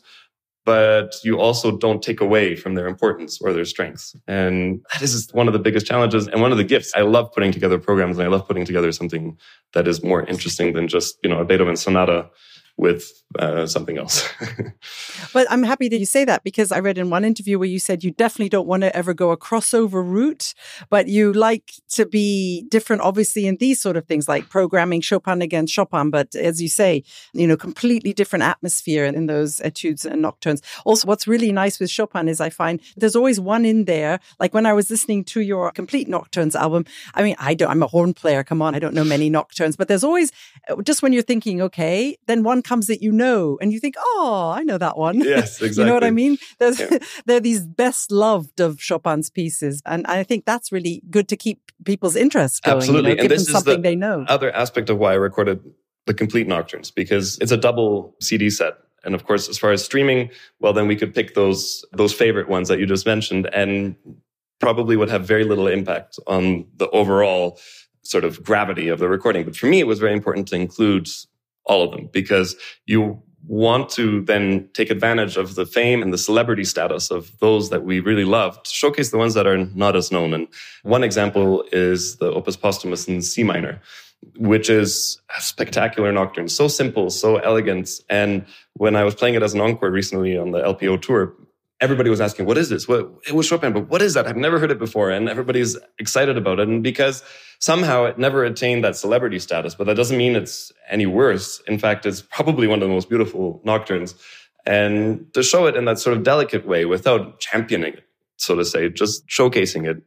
but 0.66 1.16
you 1.24 1.40
also 1.40 1.78
don't 1.78 2.04
take 2.04 2.22
away 2.22 2.56
from 2.56 2.76
their 2.76 2.88
importance 2.88 3.40
or 3.42 3.52
their 3.54 3.66
strengths. 3.66 4.16
And 4.28 4.82
that 4.94 5.02
is 5.02 5.30
one 5.34 5.48
of 5.48 5.54
the 5.54 5.60
biggest 5.60 5.86
challenges 5.86 6.28
and 6.28 6.42
one 6.42 6.52
of 6.52 6.58
the 6.58 6.64
gifts. 6.64 6.92
I 6.96 7.02
love 7.02 7.32
putting 7.34 7.52
together 7.52 7.80
programs 7.80 8.18
and 8.18 8.26
I 8.26 8.30
love 8.30 8.48
putting 8.48 8.66
together 8.66 8.92
something 8.92 9.38
that 9.74 9.88
is 9.88 10.04
more 10.04 10.24
interesting 10.26 10.74
than 10.74 10.88
just, 10.88 11.18
you 11.24 11.30
know, 11.30 11.40
a 11.40 11.46
Beethoven 11.46 11.76
sonata 11.76 12.30
with 12.78 13.24
uh, 13.40 13.66
something 13.66 13.98
else. 13.98 14.28
but 15.34 15.46
I'm 15.50 15.64
happy 15.64 15.90
that 15.90 16.00
you 16.00 16.06
say 16.06 16.26
that 16.26 16.44
because 16.44 16.72
I 16.72 16.80
read 16.80 16.98
in 16.98 17.10
one 17.10 17.26
interview 17.26 17.60
where 17.60 17.68
you 17.68 17.80
said 17.80 18.04
you 18.04 18.12
definitely 18.12 18.50
don't 18.50 18.68
want 18.68 18.82
to 18.82 18.96
ever 18.96 19.14
go 19.14 19.32
a 19.32 19.38
crossover 19.38 20.04
route, 20.06 20.54
but 20.90 21.08
you 21.08 21.32
like 21.34 21.74
to 21.90 22.06
be 22.06 22.66
different, 22.70 23.02
obviously, 23.02 23.46
in 23.46 23.58
these 23.58 23.82
sort 23.82 23.98
of 23.98 24.06
things 24.06 24.28
like 24.28 24.50
programming 24.50 25.02
Chopin 25.02 25.42
against 25.42 25.74
Chopin. 25.74 26.10
But 26.10 26.36
as 26.36 26.62
you 26.62 26.70
say, 26.70 27.04
you 27.34 27.48
know, 27.48 27.58
completely 27.58 28.14
different 28.14 28.44
atmosphere 28.44 29.06
in 29.06 29.28
those 29.28 29.60
etudes 29.62 30.06
and 30.06 30.22
nocturnes. 30.22 30.62
Also, 30.86 31.08
what's 31.08 31.28
really 31.28 31.52
nice 31.52 31.80
with 31.80 31.90
Chopin 31.90 32.28
is 32.28 32.42
I 32.42 32.50
find 32.50 32.82
there's 32.98 33.16
always 33.16 33.40
one 33.40 33.66
in 33.66 33.86
there. 33.86 34.20
Like 34.40 34.54
when 34.54 34.66
I 34.66 34.74
was 34.74 34.90
listening 34.90 35.24
to 35.26 35.42
your 35.42 35.72
complete 35.72 36.08
nocturnes 36.08 36.56
album, 36.56 36.86
I 37.14 37.24
mean, 37.24 37.36
I 37.40 37.54
don't, 37.54 37.70
I'm 37.70 37.84
a 37.84 37.88
horn 37.88 38.14
player. 38.14 38.44
Come 38.44 38.62
on. 38.62 38.76
I 38.76 38.80
don't 38.80 38.94
know 38.94 39.04
many 39.04 39.30
nocturnes, 39.30 39.76
but 39.76 39.88
there's 39.88 40.04
always 40.04 40.32
just 40.84 41.02
when 41.02 41.14
you're 41.14 41.22
thinking, 41.22 41.62
okay, 41.62 42.18
then 42.28 42.44
one 42.44 42.61
comes 42.62 42.88
that 42.88 43.02
you 43.02 43.12
know 43.12 43.58
and 43.62 43.72
you 43.72 43.80
think, 43.80 43.96
oh, 43.98 44.54
I 44.56 44.64
know 44.64 44.78
that 44.78 44.98
one. 44.98 45.20
Yes, 45.20 45.62
exactly. 45.62 45.70
you 45.84 45.86
know 45.88 45.94
what 45.94 46.04
I 46.04 46.12
mean? 46.12 46.38
There's, 46.60 46.80
yeah. 46.80 46.98
they're 47.26 47.40
these 47.40 47.66
best 47.66 48.12
loved 48.12 48.60
of 48.60 48.78
Chopin's 48.80 49.30
pieces. 49.30 49.82
And 49.86 50.06
I 50.08 50.24
think 50.24 50.46
that's 50.46 50.72
really 50.72 51.02
good 51.10 51.28
to 51.30 51.38
keep 51.38 51.72
people's 51.86 52.16
interest 52.16 52.64
going. 52.64 52.78
Absolutely. 52.78 53.12
You 53.12 53.16
know, 53.16 53.22
and 53.24 53.32
this 53.32 53.48
is 53.48 53.64
the 53.64 53.78
they 53.78 53.96
know. 53.96 54.26
other 54.28 54.52
aspect 54.52 54.90
of 54.90 54.98
why 54.98 55.12
I 55.12 55.16
recorded 55.16 55.62
the 56.06 56.14
complete 56.14 56.48
nocturnes 56.48 56.92
because 56.92 57.38
it's 57.40 57.52
a 57.52 57.58
double 57.58 58.16
CD 58.22 58.50
set. 58.50 58.74
And 59.04 59.16
of 59.16 59.26
course, 59.26 59.50
as 59.50 59.58
far 59.58 59.72
as 59.72 59.84
streaming, 59.84 60.30
well, 60.60 60.74
then 60.74 60.88
we 60.88 60.96
could 60.96 61.14
pick 61.14 61.34
those, 61.34 61.84
those 61.92 62.14
favorite 62.14 62.48
ones 62.48 62.68
that 62.68 62.80
you 62.80 62.86
just 62.86 63.06
mentioned 63.06 63.50
and 63.54 63.96
probably 64.60 64.96
would 64.96 65.10
have 65.10 65.26
very 65.26 65.44
little 65.44 65.68
impact 65.68 66.20
on 66.28 66.66
the 66.78 66.88
overall 66.92 67.60
sort 68.04 68.24
of 68.24 68.44
gravity 68.44 68.88
of 68.88 69.00
the 69.00 69.10
recording. 69.10 69.44
But 69.44 69.56
for 69.56 69.66
me, 69.66 69.80
it 69.80 69.88
was 69.88 70.00
very 70.00 70.14
important 70.14 70.48
to 70.50 70.56
include 70.56 71.10
all 71.66 71.84
of 71.84 71.92
them 71.92 72.10
because 72.12 72.56
you 72.86 73.22
want 73.48 73.90
to 73.90 74.22
then 74.22 74.70
take 74.74 74.90
advantage 74.90 75.36
of 75.38 75.56
the 75.56 75.66
fame 75.66 76.02
and 76.02 76.14
the 76.14 76.18
celebrity 76.18 76.64
status 76.64 77.10
of 77.10 77.38
those 77.40 77.70
that 77.70 77.84
we 77.84 78.00
really 78.00 78.26
love 78.26 78.62
to 78.64 78.70
showcase 78.70 79.10
the 79.10 79.18
ones 79.18 79.34
that 79.34 79.48
are 79.48 79.58
not 79.58 79.96
as 79.96 80.12
known. 80.12 80.34
And 80.34 80.48
one 80.84 81.04
example 81.04 81.64
is 81.72 82.18
the 82.18 82.32
Opus 82.32 82.56
Posthumus 82.56 83.08
in 83.08 83.22
C 83.22 83.44
minor, 83.44 83.82
which 84.38 84.70
is 84.70 85.20
a 85.36 85.42
spectacular 85.42 86.12
nocturne, 86.12 86.50
so 86.50 86.68
simple, 86.68 87.10
so 87.10 87.38
elegant. 87.38 87.90
And 88.10 88.46
when 88.74 88.96
I 88.96 89.04
was 89.04 89.16
playing 89.16 89.36
it 89.36 89.44
as 89.44 89.54
an 89.54 89.62
encore 89.62 89.90
recently 89.90 90.38
on 90.38 90.52
the 90.52 90.60
LPO 90.60 91.02
tour, 91.02 91.34
everybody 91.82 92.10
was 92.12 92.22
asking, 92.22 92.46
what 92.46 92.58
is 92.58 92.70
this? 92.70 92.88
What, 92.88 93.12
it 93.28 93.34
was 93.34 93.48
Chopin, 93.48 93.74
but 93.74 93.90
what 93.90 94.02
is 94.02 94.14
that? 94.14 94.28
I've 94.28 94.38
never 94.38 94.60
heard 94.60 94.72
it 94.72 94.80
before. 94.80 95.10
And 95.10 95.28
everybody's 95.28 95.78
excited 96.00 96.38
about 96.38 96.60
it. 96.60 96.68
And 96.68 96.84
because 96.84 97.24
somehow 97.60 98.06
it 98.06 98.20
never 98.20 98.46
attained 98.46 98.84
that 98.84 98.96
celebrity 98.96 99.40
status, 99.40 99.74
but 99.74 99.88
that 99.88 99.96
doesn't 99.96 100.18
mean 100.18 100.36
it's 100.36 100.72
any 100.90 101.08
worse. 101.08 101.60
In 101.68 101.80
fact, 101.80 102.06
it's 102.06 102.22
probably 102.22 102.68
one 102.68 102.82
of 102.82 102.88
the 102.88 102.94
most 102.94 103.10
beautiful 103.10 103.62
nocturnes. 103.66 104.16
And 104.66 105.34
to 105.34 105.42
show 105.42 105.66
it 105.66 105.76
in 105.76 105.86
that 105.86 105.98
sort 105.98 106.16
of 106.16 106.24
delicate 106.24 106.68
way 106.68 106.86
without 106.86 107.40
championing 107.40 107.94
it, 107.94 108.04
so 108.38 108.56
to 108.56 108.64
say, 108.64 108.90
just 108.90 109.28
showcasing 109.28 109.90
it 109.90 110.04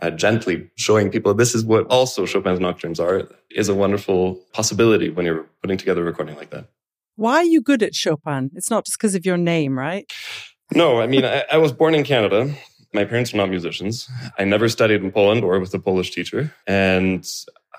uh, 0.00 0.10
gently, 0.10 0.70
showing 0.76 1.10
people 1.10 1.34
this 1.34 1.54
is 1.54 1.64
what 1.64 1.86
also 1.88 2.24
Chopin's 2.24 2.60
nocturnes 2.60 3.00
are, 3.00 3.28
is 3.50 3.68
a 3.68 3.74
wonderful 3.74 4.40
possibility 4.52 5.10
when 5.10 5.26
you're 5.26 5.46
putting 5.60 5.76
together 5.76 6.02
a 6.02 6.04
recording 6.04 6.36
like 6.36 6.50
that. 6.50 6.68
Why 7.16 7.38
are 7.38 7.44
you 7.44 7.60
good 7.60 7.82
at 7.82 7.94
Chopin? 7.94 8.50
It's 8.54 8.70
not 8.70 8.86
just 8.86 8.96
because 8.96 9.14
of 9.14 9.26
your 9.26 9.36
name, 9.36 9.76
right? 9.76 10.10
No, 10.74 11.00
I 11.00 11.06
mean, 11.06 11.24
I, 11.24 11.44
I, 11.52 11.56
was 11.56 11.72
born 11.72 11.94
in 11.94 12.04
Canada. 12.04 12.54
My 12.92 13.04
parents 13.04 13.32
are 13.32 13.38
not 13.38 13.48
musicians. 13.48 14.08
I 14.38 14.44
never 14.44 14.68
studied 14.68 15.02
in 15.02 15.10
Poland 15.10 15.44
or 15.44 15.58
with 15.60 15.72
a 15.72 15.78
Polish 15.78 16.10
teacher. 16.10 16.54
And 16.66 17.26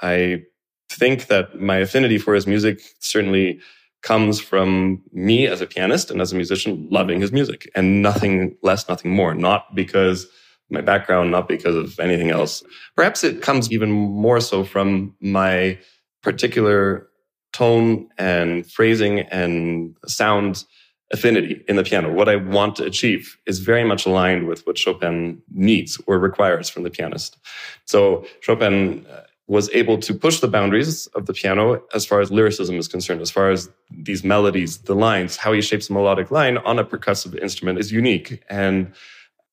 I 0.02 0.43
think 0.89 1.28
that 1.28 1.60
my 1.60 1.78
affinity 1.78 2.17
for 2.17 2.34
his 2.34 2.47
music 2.47 2.82
certainly 2.99 3.60
comes 4.02 4.39
from 4.39 5.04
me 5.12 5.45
as 5.45 5.62
a 5.62 5.67
pianist 5.67 6.10
and 6.10 6.21
as 6.21 6.32
a 6.32 6.36
musician 6.36 6.88
loving 6.89 7.21
his 7.21 7.32
music 7.32 7.69
and 7.75 8.02
nothing 8.02 8.56
less, 8.63 8.88
nothing 8.88 9.12
more. 9.12 9.36
Not 9.36 9.75
because 9.75 10.28
my 10.69 10.82
background, 10.82 11.32
not 11.32 11.47
because 11.47 11.75
of 11.75 11.99
anything 11.99 12.30
else. 12.30 12.63
Perhaps 12.95 13.23
it 13.23 13.41
comes 13.41 13.71
even 13.71 13.91
more 13.91 14.39
so 14.39 14.63
from 14.63 15.15
my 15.19 15.78
particular 16.21 17.08
tone 17.54 18.08
and 18.17 18.69
phrasing 18.69 19.21
and 19.21 19.95
sound 20.06 20.63
affinity 21.12 21.63
in 21.67 21.76
the 21.76 21.84
piano. 21.84 22.12
What 22.12 22.30
I 22.30 22.36
want 22.36 22.76
to 22.78 22.84
achieve 22.84 23.38
is 23.45 23.60
very 23.60 23.84
much 23.84 24.06
aligned 24.06 24.48
with 24.48 24.65
what 24.67 24.78
Chopin 24.78 25.41
needs 25.52 26.00
or 26.06 26.19
requires 26.19 26.69
from 26.69 26.84
the 26.84 26.89
pianist. 26.89 27.38
So 27.86 28.26
Chopin 28.41 29.06
uh, 29.12 29.22
was 29.48 29.69
able 29.72 29.98
to 29.98 30.13
push 30.13 30.39
the 30.39 30.48
boundaries 30.48 31.08
of 31.08 31.26
the 31.26 31.34
piano 31.34 31.82
as 31.95 32.06
far 32.06 32.22
as 32.22 32.32
lyricism 32.32 32.78
is 32.78 32.88
concerned, 32.88 33.22
as 33.22 33.32
far 33.32 33.50
as 33.50 33.69
these 33.89 34.24
melodies, 34.24 34.78
the 34.80 34.93
lines, 34.93 35.38
how 35.38 35.52
he 35.52 35.62
shapes 35.62 35.89
a 35.89 35.93
melodic 35.93 36.30
line 36.30 36.60
on 36.60 36.78
a 36.78 36.86
percussive 36.86 37.38
instrument 37.41 37.80
is 37.80 37.91
unique 37.91 38.43
and 38.50 38.93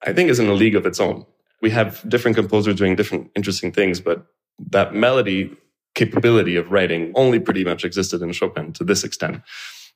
I 0.02 0.12
think 0.12 0.28
is 0.28 0.38
in 0.38 0.48
a 0.48 0.52
league 0.52 0.76
of 0.76 0.84
its 0.84 1.00
own. 1.00 1.24
We 1.62 1.70
have 1.70 2.06
different 2.06 2.36
composers 2.36 2.76
doing 2.76 2.96
different 2.96 3.30
interesting 3.34 3.72
things, 3.72 3.98
but 3.98 4.26
that 4.70 4.94
melody 4.94 5.56
capability 5.94 6.56
of 6.56 6.70
writing 6.70 7.10
only 7.14 7.40
pretty 7.40 7.64
much 7.64 7.82
existed 7.82 8.20
in 8.20 8.30
Chopin 8.30 8.72
to 8.74 8.84
this 8.84 9.02
extent. 9.02 9.40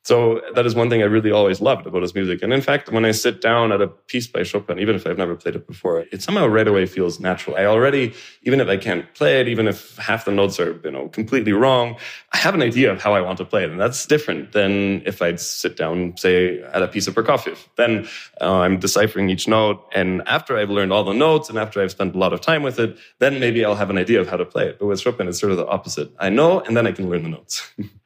So 0.03 0.41
that 0.55 0.65
is 0.65 0.73
one 0.73 0.89
thing 0.89 1.03
I 1.03 1.05
really 1.05 1.29
always 1.29 1.61
loved 1.61 1.85
about 1.85 2.01
his 2.01 2.15
music. 2.15 2.41
And 2.41 2.51
in 2.51 2.61
fact, 2.61 2.91
when 2.91 3.05
I 3.05 3.11
sit 3.11 3.39
down 3.39 3.71
at 3.71 3.81
a 3.81 3.87
piece 3.87 4.25
by 4.25 4.41
Chopin, 4.41 4.79
even 4.79 4.95
if 4.95 5.05
I've 5.05 5.17
never 5.17 5.35
played 5.35 5.55
it 5.55 5.67
before, 5.67 6.05
it 6.11 6.23
somehow 6.23 6.47
right 6.47 6.67
away 6.67 6.87
feels 6.87 7.19
natural. 7.19 7.55
I 7.55 7.65
already, 7.65 8.13
even 8.41 8.59
if 8.59 8.67
I 8.67 8.77
can't 8.77 9.13
play 9.13 9.41
it, 9.41 9.47
even 9.47 9.67
if 9.67 9.97
half 9.97 10.25
the 10.25 10.31
notes 10.31 10.59
are, 10.59 10.79
you 10.83 10.89
know, 10.89 11.09
completely 11.09 11.53
wrong, 11.53 11.97
I 12.33 12.37
have 12.37 12.55
an 12.55 12.63
idea 12.63 12.91
of 12.91 12.99
how 12.99 13.13
I 13.13 13.21
want 13.21 13.37
to 13.37 13.45
play 13.45 13.63
it. 13.63 13.69
And 13.69 13.79
that's 13.79 14.07
different 14.07 14.53
than 14.53 15.03
if 15.05 15.21
I'd 15.21 15.39
sit 15.39 15.77
down, 15.77 16.17
say, 16.17 16.63
at 16.63 16.81
a 16.81 16.87
piece 16.87 17.07
of 17.07 17.13
Prokofiev. 17.13 17.59
Then 17.77 18.07
uh, 18.41 18.59
I'm 18.61 18.79
deciphering 18.79 19.29
each 19.29 19.47
note. 19.47 19.87
And 19.93 20.23
after 20.27 20.57
I've 20.57 20.71
learned 20.71 20.91
all 20.91 21.03
the 21.03 21.13
notes 21.13 21.47
and 21.47 21.59
after 21.59 21.79
I've 21.79 21.91
spent 21.91 22.15
a 22.15 22.17
lot 22.17 22.33
of 22.33 22.41
time 22.41 22.63
with 22.63 22.79
it, 22.79 22.97
then 23.19 23.39
maybe 23.39 23.63
I'll 23.63 23.75
have 23.75 23.91
an 23.91 23.99
idea 23.99 24.19
of 24.19 24.27
how 24.27 24.37
to 24.37 24.45
play 24.45 24.67
it. 24.67 24.79
But 24.79 24.87
with 24.87 24.99
Chopin, 24.99 25.27
it's 25.27 25.39
sort 25.39 25.51
of 25.51 25.59
the 25.59 25.67
opposite. 25.67 26.11
I 26.17 26.29
know, 26.29 26.59
and 26.61 26.75
then 26.75 26.87
I 26.87 26.91
can 26.91 27.07
learn 27.07 27.21
the 27.21 27.29
notes. 27.29 27.71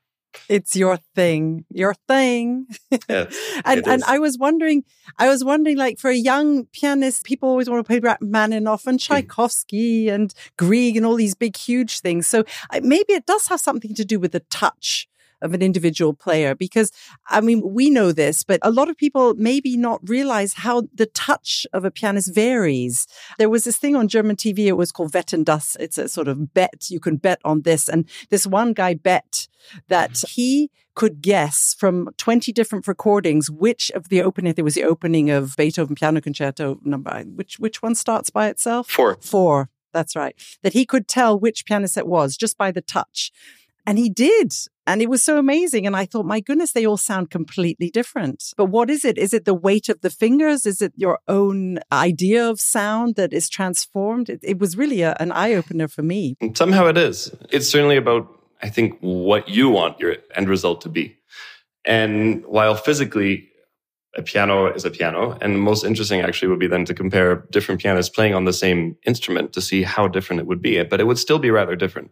it's 0.50 0.76
your 0.76 0.98
thing, 1.16 1.66
your 1.70 1.94
thing. 2.08 2.68
And 3.66 3.88
and 3.88 4.04
I 4.06 4.20
was 4.20 4.38
wondering, 4.38 4.84
I 5.18 5.30
was 5.30 5.44
wondering, 5.44 5.78
like 5.78 6.00
for 6.00 6.10
a 6.10 6.16
young 6.16 6.66
pianist, 6.68 7.24
people 7.24 7.50
always 7.50 7.70
want 7.70 7.80
to 7.80 7.88
play 7.88 8.00
Rachmaninoff 8.00 8.88
and 8.88 9.00
mm. 9.00 9.02
Tchaikovsky 9.02 10.10
and 10.10 10.34
Grieg 10.58 10.98
and 10.98 11.06
all 11.06 11.16
these 11.16 11.36
big, 11.36 11.56
huge 11.56 12.00
things. 12.00 12.28
So 12.28 12.44
maybe 12.82 13.14
it 13.14 13.26
does 13.26 13.48
have 13.48 13.60
something 13.60 13.94
to 13.96 14.06
do 14.06 14.20
with 14.20 14.32
the 14.32 14.42
touch 14.42 15.08
of 15.42 15.54
an 15.54 15.62
individual 15.62 16.14
player 16.14 16.56
because 16.56 16.92
I 17.28 17.42
mean 17.42 17.62
we 17.74 17.90
know 17.90 18.12
this 18.12 18.44
but 18.44 18.60
a 18.62 18.72
lot 18.72 18.90
of 18.90 18.98
people 18.98 19.34
maybe 19.36 19.78
not 19.78 20.08
realize 20.08 20.54
how 20.54 20.84
the 20.94 21.06
touch 21.08 21.66
of 21.74 21.86
a 21.86 21.92
pianist 21.92 22.34
varies 22.34 23.08
there 23.38 23.50
was 23.50 23.64
this 23.64 23.78
thing 23.78 23.96
on 23.96 24.08
German 24.08 24.36
TV 24.36 24.66
it 24.68 24.74
was 24.74 24.92
called 24.92 25.14
Wetten 25.14 25.44
dass 25.44 25.76
it's 25.80 25.98
a 25.98 26.10
sort 26.10 26.28
of 26.28 26.54
bet 26.54 26.90
you 26.90 27.00
can 27.00 27.18
bet 27.18 27.40
on 27.44 27.62
this 27.62 27.88
and 27.90 28.08
this 28.30 28.48
one 28.48 28.74
guy 28.74 28.94
bet 28.94 29.48
that 29.88 30.12
mm-hmm. 30.12 30.28
he 30.30 30.72
could 30.96 31.22
guess 31.22 31.76
from 31.78 32.10
20 32.18 32.52
different 32.52 32.88
recordings 32.88 33.52
which 33.52 33.92
of 33.92 34.10
the 34.10 34.22
opening, 34.22 34.54
there 34.54 34.64
was 34.64 34.76
the 34.76 34.84
opening 34.84 35.30
of 35.30 35.56
Beethoven 35.58 35.96
Piano 35.96 36.22
Concerto 36.22 36.80
number, 36.84 37.24
which, 37.24 37.60
which 37.60 37.82
one 37.82 37.96
starts 37.96 38.30
by 38.30 38.48
itself? 38.48 38.90
Four. 38.90 39.18
Four. 39.22 39.70
That's 39.94 40.16
right. 40.16 40.36
That 40.64 40.74
he 40.74 40.86
could 40.86 41.08
tell 41.08 41.40
which 41.40 41.66
pianist 41.66 41.98
it 41.98 42.08
was 42.08 42.36
just 42.36 42.58
by 42.58 42.72
the 42.72 42.82
touch. 42.82 43.32
And 43.86 43.98
he 43.98 44.10
did. 44.10 44.54
And 44.88 45.02
it 45.02 45.10
was 45.10 45.24
so 45.24 45.38
amazing. 45.38 45.88
And 45.88 45.96
I 45.96 46.06
thought, 46.06 46.26
my 46.26 46.40
goodness, 46.40 46.72
they 46.72 46.86
all 46.86 46.98
sound 46.98 47.30
completely 47.30 47.90
different. 47.90 48.54
But 48.56 48.66
what 48.66 48.90
is 48.90 49.04
it? 49.04 49.18
Is 49.18 49.34
it 49.34 49.46
the 49.46 49.54
weight 49.54 49.90
of 49.90 50.02
the 50.02 50.10
fingers? 50.10 50.66
Is 50.66 50.82
it 50.82 50.94
your 50.96 51.20
own 51.28 51.80
idea 51.92 52.48
of 52.48 52.60
sound 52.60 53.16
that 53.16 53.34
is 53.34 53.50
transformed? 53.50 54.30
It, 54.30 54.40
it 54.44 54.60
was 54.60 54.78
really 54.78 55.02
a, 55.02 55.16
an 55.20 55.32
eye 55.32 55.54
opener 55.54 55.88
for 55.88 56.04
me. 56.04 56.38
Somehow 56.54 56.86
it 56.88 56.98
is. 56.98 57.36
It's 57.50 57.68
certainly 57.68 57.98
about, 57.98 58.28
I 58.62 58.70
think, 58.70 58.98
what 59.02 59.50
you 59.50 59.70
want 59.70 60.00
your 60.00 60.18
end 60.36 60.50
result 60.50 60.82
to 60.82 60.90
be. 60.90 61.18
And 61.84 62.46
while 62.46 62.76
physically 62.76 63.50
a 64.16 64.22
piano 64.22 64.68
is 64.68 64.86
a 64.86 64.92
piano. 64.92 65.38
And 65.42 65.62
most 65.62 65.84
interesting 65.84 66.22
actually 66.22 66.48
would 66.48 66.60
be 66.60 66.68
then 66.68 66.86
to 66.86 66.94
compare 66.94 67.46
different 67.52 67.82
pianists 67.82 68.14
playing 68.14 68.34
on 68.34 68.46
the 68.46 68.54
same 68.54 68.98
instrument 69.06 69.54
to 69.54 69.62
see 69.62 69.84
how 69.84 70.08
different 70.08 70.40
it 70.40 70.48
would 70.48 70.62
be. 70.62 70.82
But 70.84 71.02
it 71.02 71.06
would 71.06 71.20
still 71.20 71.40
be 71.40 71.52
rather 71.52 71.76
different. 71.76 72.12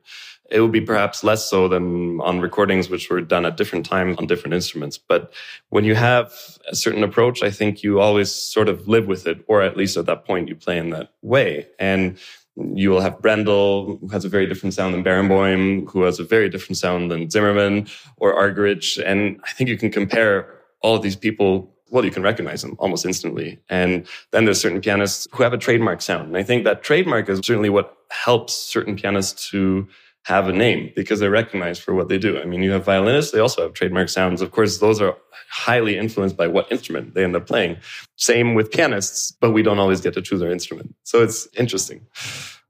It 0.51 0.59
would 0.59 0.71
be 0.71 0.81
perhaps 0.81 1.23
less 1.23 1.49
so 1.49 1.67
than 1.67 2.19
on 2.21 2.41
recordings 2.41 2.89
which 2.89 3.09
were 3.09 3.21
done 3.21 3.45
at 3.45 3.57
different 3.57 3.85
times 3.85 4.17
on 4.17 4.27
different 4.27 4.53
instruments. 4.53 4.97
But 4.97 5.33
when 5.69 5.85
you 5.85 5.95
have 5.95 6.33
a 6.67 6.75
certain 6.75 7.03
approach, 7.03 7.41
I 7.41 7.49
think 7.49 7.81
you 7.81 8.01
always 8.01 8.31
sort 8.31 8.67
of 8.67 8.87
live 8.87 9.07
with 9.07 9.25
it, 9.25 9.43
or 9.47 9.61
at 9.61 9.77
least 9.77 9.97
at 9.97 10.05
that 10.05 10.25
point 10.25 10.49
you 10.49 10.55
play 10.55 10.77
in 10.77 10.89
that 10.89 11.13
way. 11.21 11.67
And 11.79 12.19
you 12.55 12.91
will 12.91 13.01
have 13.01 13.21
Brendel, 13.21 13.97
who 13.97 14.07
has 14.09 14.25
a 14.25 14.29
very 14.29 14.45
different 14.45 14.73
sound 14.73 14.93
than 14.93 15.03
Barenboim, 15.03 15.89
who 15.89 16.03
has 16.03 16.19
a 16.19 16.23
very 16.23 16.49
different 16.49 16.77
sound 16.77 17.09
than 17.09 17.27
Zimerman 17.27 17.89
or 18.17 18.35
Argerich. 18.35 19.01
And 19.03 19.39
I 19.43 19.51
think 19.53 19.69
you 19.69 19.77
can 19.77 19.89
compare 19.89 20.53
all 20.81 20.95
of 20.95 21.01
these 21.01 21.15
people 21.15 21.72
well, 21.93 22.03
you 22.03 22.09
can 22.09 22.23
recognize 22.23 22.63
them 22.63 22.75
almost 22.79 23.05
instantly. 23.05 23.59
And 23.69 24.07
then 24.31 24.45
there's 24.45 24.59
certain 24.59 24.81
pianists 24.81 25.27
who 25.31 25.43
have 25.43 25.53
a 25.53 25.59
trademark 25.59 26.01
sound. 26.01 26.29
And 26.29 26.37
I 26.37 26.41
think 26.41 26.63
that 26.63 26.81
trademark 26.81 27.29
is 27.29 27.39
certainly 27.43 27.69
what 27.69 27.95
helps 28.09 28.53
certain 28.53 28.95
pianists 28.95 29.51
to 29.51 29.87
have 30.23 30.47
a 30.47 30.53
name 30.53 30.91
because 30.95 31.19
they're 31.19 31.29
recognized 31.29 31.83
for 31.83 31.93
what 31.93 32.09
they 32.09 32.17
do. 32.17 32.39
I 32.39 32.45
mean, 32.45 32.63
you 32.63 32.71
have 32.71 32.83
violinists, 32.83 33.31
they 33.31 33.39
also 33.39 33.61
have 33.61 33.73
trademark 33.73 34.09
sounds. 34.09 34.41
Of 34.41 34.49
course, 34.49 34.79
those 34.79 35.01
are 35.01 35.15
highly 35.49 35.95
influenced 35.95 36.35
by 36.35 36.47
what 36.47 36.71
instrument 36.71 37.13
they 37.13 37.23
end 37.23 37.35
up 37.35 37.45
playing. 37.45 37.77
Same 38.15 38.55
with 38.55 38.71
pianists, 38.71 39.31
but 39.39 39.51
we 39.51 39.61
don't 39.61 39.79
always 39.79 40.01
get 40.01 40.15
to 40.15 40.21
choose 40.21 40.41
our 40.41 40.49
instrument. 40.49 40.95
So 41.03 41.21
it's 41.21 41.47
interesting. 41.55 42.07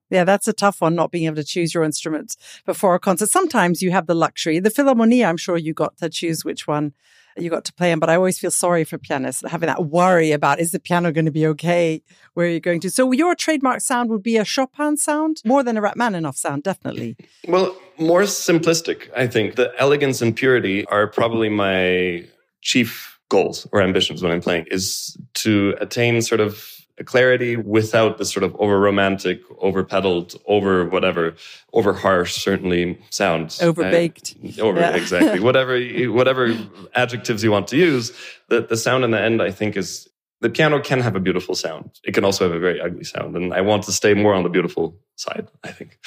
Yeah, 0.10 0.26
that's 0.26 0.50
a 0.50 0.54
tough 0.54 0.82
one, 0.82 0.96
not 0.96 1.12
being 1.12 1.28
able 1.28 1.38
to 1.38 1.46
choose 1.46 1.74
your 1.74 1.86
instrument 1.86 2.36
before 2.66 2.94
a 2.94 3.00
concert. 3.00 3.30
Sometimes 3.30 3.82
you 3.82 3.92
have 3.92 4.08
the 4.08 4.16
luxury. 4.16 4.60
The 4.60 4.70
Philharmonie, 4.70 5.26
I'm 5.26 5.38
sure 5.38 5.56
you 5.56 5.74
got 5.74 5.96
to 6.00 6.10
choose 6.10 6.44
which 6.44 6.68
one 6.68 6.94
you 7.38 7.50
got 7.50 7.66
to 7.66 7.74
play 7.74 7.92
in. 7.92 8.00
But 8.00 8.10
I 8.10 8.16
always 8.16 8.40
feel 8.40 8.52
sorry 8.52 8.84
for 8.84 8.98
pianists 8.98 9.44
having 9.48 9.68
that 9.68 9.86
worry 9.86 10.32
about 10.32 10.60
is 10.60 10.72
the 10.72 10.80
piano 10.80 11.12
going 11.12 11.26
to 11.26 11.32
be 11.32 11.48
okay? 11.48 12.02
Where 12.34 12.48
are 12.48 12.50
you 12.50 12.60
going 12.60 12.80
to? 12.82 12.90
So 12.90 13.12
your 13.12 13.36
trademark 13.36 13.82
sound 13.82 14.10
would 14.10 14.24
be 14.24 14.38
a 14.38 14.46
Chopin 14.46 14.98
sound 14.98 15.42
more 15.46 15.64
than 15.64 15.78
a 15.78 15.82
Rachmaninoff 15.82 16.38
sound, 16.38 16.64
definitely. 16.64 17.16
Well, 17.48 17.76
more 17.98 18.22
simplistic, 18.24 19.10
I 19.16 19.28
think. 19.28 19.56
The 19.56 19.72
elegance 19.78 20.22
and 20.22 20.36
purity 20.36 20.86
are 20.86 21.08
probably 21.08 21.50
my 21.50 22.26
chief 22.62 23.20
goals 23.30 23.68
or 23.72 23.82
ambitions 23.82 24.22
when 24.22 24.32
I'm 24.32 24.42
playing 24.42 24.66
is 24.70 25.18
to 25.36 25.76
attain 25.80 26.22
sort 26.22 26.40
of 26.40 26.83
clarity 27.06 27.56
without 27.56 28.18
the 28.18 28.26
sort 28.26 28.44
of 28.44 28.56
over 28.58 28.80
romantic, 28.80 29.42
over 29.60 29.84
pedaled, 29.84 30.36
over 30.46 30.86
whatever, 30.86 31.36
over 31.74 31.94
harsh, 31.94 32.36
certainly 32.36 33.00
sounds. 33.10 33.62
Over 33.62 33.90
baked. 33.90 34.36
Uh, 34.44 34.62
over, 34.62 34.80
yeah. 34.80 34.96
exactly. 34.96 35.40
whatever, 35.48 35.80
whatever 36.12 36.56
adjectives 36.94 37.44
you 37.44 37.52
want 37.52 37.68
to 37.70 37.78
use, 37.78 38.12
the, 38.50 38.62
the 38.62 38.78
sound 38.78 39.04
in 39.04 39.12
the 39.12 39.20
end, 39.20 39.42
I 39.42 39.50
think 39.50 39.76
is, 39.76 40.08
the 40.42 40.50
piano 40.50 40.80
can 40.82 41.00
have 41.00 41.16
a 41.16 41.20
beautiful 41.20 41.56
sound. 41.56 41.90
It 42.04 42.14
can 42.14 42.26
also 42.26 42.46
have 42.46 42.56
a 42.56 42.60
very 42.60 42.80
ugly 42.80 43.06
sound. 43.06 43.36
And 43.36 43.54
I 43.54 43.62
want 43.62 43.84
to 43.84 43.92
stay 43.92 44.14
more 44.14 44.34
on 44.34 44.44
the 44.44 44.50
beautiful 44.50 45.00
side, 45.16 45.48
I 45.64 45.72
think. 45.72 45.98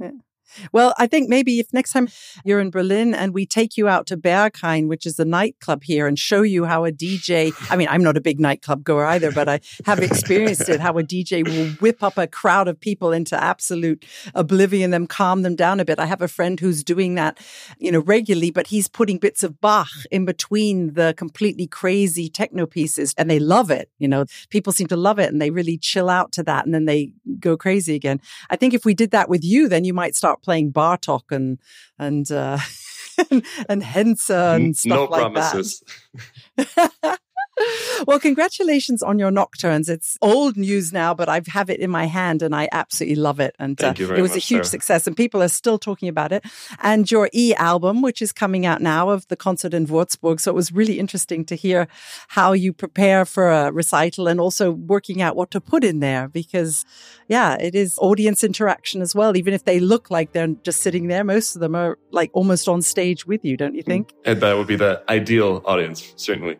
Yeah. 0.00 0.10
Well, 0.72 0.94
I 0.98 1.06
think 1.06 1.28
maybe 1.28 1.60
if 1.60 1.72
next 1.72 1.92
time 1.92 2.08
you're 2.44 2.60
in 2.60 2.70
Berlin 2.70 3.14
and 3.14 3.34
we 3.34 3.46
take 3.46 3.76
you 3.76 3.88
out 3.88 4.06
to 4.08 4.16
Berghain, 4.16 4.88
which 4.88 5.06
is 5.06 5.18
a 5.18 5.24
nightclub 5.24 5.84
here, 5.84 6.06
and 6.06 6.18
show 6.18 6.42
you 6.42 6.64
how 6.64 6.84
a 6.84 6.92
DJ, 6.92 7.52
I 7.70 7.76
mean, 7.76 7.88
I'm 7.88 8.02
not 8.02 8.16
a 8.16 8.20
big 8.20 8.40
nightclub 8.40 8.84
goer 8.84 9.04
either, 9.06 9.32
but 9.32 9.48
I 9.48 9.60
have 9.84 10.00
experienced 10.00 10.68
it, 10.68 10.80
how 10.80 10.98
a 10.98 11.02
DJ 11.02 11.46
will 11.46 11.70
whip 11.80 12.02
up 12.02 12.18
a 12.18 12.26
crowd 12.26 12.68
of 12.68 12.80
people 12.80 13.12
into 13.12 13.42
absolute 13.42 14.04
oblivion, 14.34 14.90
them 14.90 15.06
calm 15.06 15.42
them 15.42 15.56
down 15.56 15.80
a 15.80 15.84
bit. 15.84 15.98
I 15.98 16.06
have 16.06 16.22
a 16.22 16.28
friend 16.28 16.58
who's 16.58 16.84
doing 16.84 17.14
that, 17.16 17.38
you 17.78 17.90
know, 17.92 18.00
regularly, 18.00 18.50
but 18.50 18.68
he's 18.68 18.88
putting 18.88 19.18
bits 19.18 19.42
of 19.42 19.60
Bach 19.60 19.88
in 20.10 20.24
between 20.24 20.94
the 20.94 21.14
completely 21.16 21.66
crazy 21.66 22.28
techno 22.28 22.66
pieces 22.66 23.14
and 23.16 23.30
they 23.30 23.38
love 23.38 23.70
it. 23.70 23.90
You 23.98 24.08
know, 24.08 24.24
people 24.50 24.72
seem 24.72 24.88
to 24.88 24.96
love 24.96 25.18
it 25.18 25.32
and 25.32 25.40
they 25.40 25.50
really 25.50 25.78
chill 25.78 26.08
out 26.08 26.32
to 26.32 26.42
that 26.44 26.64
and 26.64 26.74
then 26.74 26.84
they 26.84 27.12
go 27.38 27.56
crazy 27.56 27.94
again. 27.94 28.20
I 28.50 28.56
think 28.56 28.74
if 28.74 28.84
we 28.84 28.94
did 28.94 29.10
that 29.12 29.28
with 29.28 29.44
you, 29.44 29.68
then 29.68 29.84
you 29.84 29.94
might 29.94 30.14
start 30.14 30.41
playing 30.42 30.72
Bartok 30.72 31.30
and 31.30 31.58
and 31.98 32.30
uh, 32.30 32.58
and, 33.30 33.44
and 33.68 33.82
and 34.54 34.76
stuff 34.76 34.96
no 34.96 35.04
like 35.04 35.20
promises. 35.20 35.82
that. 36.56 37.18
well, 38.06 38.18
congratulations 38.18 39.02
on 39.02 39.18
your 39.18 39.30
nocturnes. 39.30 39.88
It's 39.88 40.18
old 40.22 40.56
news 40.56 40.92
now, 40.92 41.12
but 41.14 41.28
I 41.28 41.42
have 41.48 41.68
it 41.68 41.80
in 41.80 41.90
my 41.90 42.06
hand 42.06 42.42
and 42.42 42.54
I 42.54 42.68
absolutely 42.72 43.16
love 43.16 43.40
it. 43.40 43.54
And 43.58 43.82
uh, 43.82 43.94
it 43.96 44.22
was 44.22 44.30
much, 44.30 44.36
a 44.36 44.40
huge 44.40 44.64
Sarah. 44.64 44.64
success, 44.64 45.06
and 45.06 45.16
people 45.16 45.42
are 45.42 45.48
still 45.48 45.78
talking 45.78 46.08
about 46.08 46.32
it. 46.32 46.44
And 46.80 47.10
your 47.10 47.28
e 47.32 47.54
album, 47.54 48.02
which 48.02 48.22
is 48.22 48.32
coming 48.32 48.64
out 48.64 48.80
now 48.80 49.10
of 49.10 49.28
the 49.28 49.36
concert 49.36 49.74
in 49.74 49.86
Würzburg. 49.86 50.40
So 50.40 50.50
it 50.50 50.54
was 50.54 50.72
really 50.72 50.98
interesting 50.98 51.44
to 51.46 51.54
hear 51.54 51.88
how 52.28 52.52
you 52.52 52.72
prepare 52.72 53.24
for 53.24 53.50
a 53.50 53.70
recital 53.70 54.28
and 54.28 54.40
also 54.40 54.70
working 54.70 55.20
out 55.20 55.36
what 55.36 55.50
to 55.50 55.60
put 55.60 55.84
in 55.84 56.00
there 56.00 56.28
because, 56.28 56.84
yeah, 57.28 57.56
it 57.60 57.74
is 57.74 57.98
audience 57.98 58.42
interaction 58.42 59.02
as 59.02 59.14
well. 59.14 59.36
Even 59.36 59.52
if 59.52 59.64
they 59.64 59.78
look 59.78 60.10
like 60.10 60.32
they're 60.32 60.48
just 60.62 60.82
sitting 60.82 61.08
there, 61.08 61.22
most 61.24 61.54
of 61.54 61.60
them 61.60 61.74
are 61.74 61.98
like 62.10 62.30
almost 62.32 62.68
on 62.68 62.80
stage 62.80 63.26
with 63.26 63.44
you, 63.44 63.56
don't 63.56 63.74
you 63.74 63.82
think? 63.82 64.14
And 64.24 64.40
that 64.40 64.56
would 64.56 64.66
be 64.66 64.76
the 64.76 65.02
ideal 65.08 65.62
audience, 65.66 66.14
certainly 66.16 66.58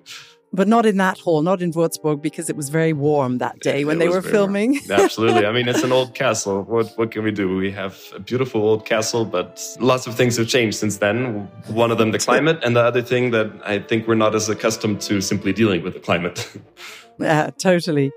but 0.52 0.68
not 0.68 0.84
in 0.84 0.98
that 0.98 1.18
hall, 1.18 1.42
not 1.42 1.62
in 1.62 1.72
Würzburg, 1.72 2.20
because 2.20 2.50
it 2.50 2.56
was 2.56 2.68
very 2.68 2.92
warm 2.92 3.38
that 3.38 3.58
day 3.60 3.84
when 3.84 3.96
it 3.96 4.00
they 4.00 4.08
were 4.08 4.22
filming. 4.22 4.78
Absolutely. 4.90 5.46
I 5.46 5.52
mean, 5.52 5.68
it's 5.68 5.82
an 5.82 5.92
old 5.92 6.14
castle. 6.22 6.62
What 6.62 6.92
what 6.96 7.10
can 7.10 7.22
we 7.24 7.30
do? 7.30 7.56
We 7.56 7.70
have 7.72 7.98
a 8.14 8.20
beautiful 8.20 8.62
old 8.62 8.84
castle, 8.84 9.24
but 9.24 9.60
lots 9.80 10.06
of 10.06 10.14
things 10.14 10.36
have 10.36 10.48
changed 10.48 10.76
since 10.78 10.98
then. 10.98 11.48
One 11.68 11.90
of 11.90 11.98
them, 11.98 12.10
the 12.10 12.18
climate, 12.18 12.60
and 12.62 12.76
the 12.76 12.82
other 12.82 13.02
thing 13.02 13.30
that 13.30 13.50
I 13.64 13.78
think 13.78 14.06
we're 14.06 14.14
not 14.14 14.34
as 14.34 14.48
accustomed 14.48 15.00
to 15.02 15.20
simply 15.20 15.52
dealing 15.52 15.82
with 15.82 15.94
the 15.94 16.00
climate. 16.00 16.48
Yeah, 17.18 17.50
totally. 17.58 18.10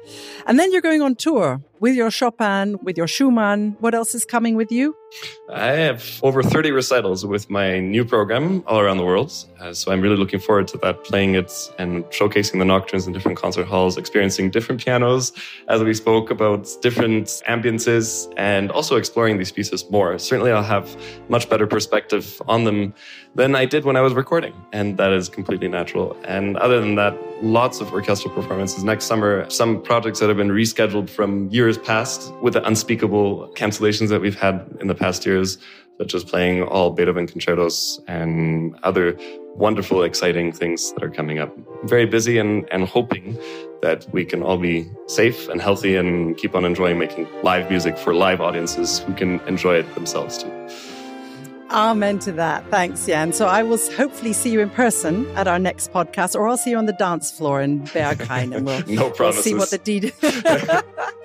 And 0.47 0.57
then 0.57 0.71
you're 0.71 0.81
going 0.81 1.01
on 1.01 1.15
tour 1.15 1.61
with 1.79 1.95
your 1.95 2.11
Chopin, 2.11 2.77
with 2.81 2.97
your 2.97 3.07
Schumann. 3.07 3.75
What 3.79 3.93
else 3.93 4.15
is 4.15 4.25
coming 4.25 4.55
with 4.55 4.71
you? 4.71 4.95
I 5.49 5.71
have 5.71 6.19
over 6.23 6.43
30 6.43 6.71
recitals 6.71 7.25
with 7.25 7.49
my 7.49 7.79
new 7.79 8.03
program 8.03 8.63
all 8.67 8.79
around 8.79 8.97
the 8.97 9.05
world. 9.05 9.31
Uh, 9.59 9.73
so 9.73 9.91
I'm 9.91 10.01
really 10.01 10.17
looking 10.17 10.39
forward 10.39 10.67
to 10.69 10.77
that, 10.79 11.03
playing 11.03 11.35
it 11.35 11.51
and 11.77 12.03
showcasing 12.05 12.59
the 12.59 12.65
nocturnes 12.65 13.07
in 13.07 13.13
different 13.13 13.37
concert 13.37 13.67
halls, 13.67 13.97
experiencing 13.97 14.49
different 14.49 14.83
pianos, 14.83 15.31
as 15.69 15.83
we 15.83 15.93
spoke 15.93 16.31
about 16.31 16.67
different 16.81 17.27
ambiances, 17.47 18.31
and 18.37 18.71
also 18.71 18.95
exploring 18.95 19.37
these 19.37 19.51
pieces 19.51 19.89
more. 19.89 20.17
Certainly, 20.17 20.51
I'll 20.51 20.63
have 20.63 20.97
much 21.29 21.49
better 21.49 21.67
perspective 21.67 22.41
on 22.47 22.63
them 22.65 22.93
than 23.35 23.55
I 23.55 23.65
did 23.65 23.85
when 23.85 23.95
I 23.95 24.01
was 24.01 24.13
recording. 24.13 24.53
And 24.71 24.97
that 24.97 25.11
is 25.11 25.29
completely 25.29 25.67
natural. 25.67 26.17
And 26.25 26.57
other 26.57 26.79
than 26.79 26.95
that, 26.95 27.15
lots 27.43 27.81
of 27.81 27.91
orchestral 27.91 28.33
performances 28.33 28.83
next 28.83 29.05
summer, 29.05 29.49
some 29.49 29.81
projects 29.81 30.19
that 30.19 30.29
have 30.29 30.37
been 30.37 30.49
rescheduled 30.49 31.09
from 31.09 31.49
years 31.49 31.64
past 31.73 32.33
with 32.41 32.53
the 32.53 32.65
unspeakable 32.65 33.51
cancellations 33.55 34.09
that 34.09 34.21
we've 34.21 34.39
had 34.39 34.65
in 34.79 34.87
the 34.87 34.95
past 34.95 35.25
years, 35.25 35.57
such 35.97 36.13
as 36.13 36.23
playing 36.23 36.63
all 36.63 36.91
Beethoven 36.91 37.27
concertos 37.27 37.99
and 38.07 38.75
other 38.83 39.17
wonderful, 39.55 40.03
exciting 40.03 40.51
things 40.51 40.93
that 40.93 41.03
are 41.03 41.09
coming 41.09 41.39
up. 41.39 41.55
very 41.83 42.05
busy 42.05 42.37
and, 42.37 42.67
and 42.71 42.85
hoping 42.85 43.37
that 43.81 44.05
we 44.11 44.25
can 44.25 44.43
all 44.43 44.57
be 44.57 44.85
safe 45.07 45.47
and 45.49 45.61
healthy 45.61 45.95
and 45.95 46.37
keep 46.37 46.55
on 46.55 46.65
enjoying 46.65 46.99
making 46.99 47.27
live 47.43 47.69
music 47.69 47.97
for 47.97 48.13
live 48.13 48.41
audiences 48.41 48.99
who 48.99 49.13
can 49.13 49.39
enjoy 49.47 49.75
it 49.75 49.95
themselves 49.95 50.43
too. 50.43 50.51
Amen 51.71 52.19
to 52.19 52.31
that. 52.33 52.69
Thanks, 52.69 53.05
Jan. 53.05 53.33
So 53.33 53.47
I 53.47 53.63
will 53.63 53.79
hopefully 53.97 54.33
see 54.33 54.51
you 54.51 54.59
in 54.61 54.69
person 54.69 55.27
at 55.35 55.47
our 55.47 55.59
next 55.59 55.91
podcast, 55.91 56.35
or 56.35 56.47
I'll 56.47 56.57
see 56.57 56.69
you 56.71 56.77
on 56.77 56.85
the 56.85 56.93
dance 56.93 57.31
floor 57.31 57.61
in 57.61 57.81
Berghain, 57.87 58.55
and 58.55 58.65
we'll, 58.65 58.83
no 58.87 59.13
we'll 59.17 59.33
see 59.33 59.55
what 59.55 59.71
the 59.71 59.77
deed. 59.79 60.13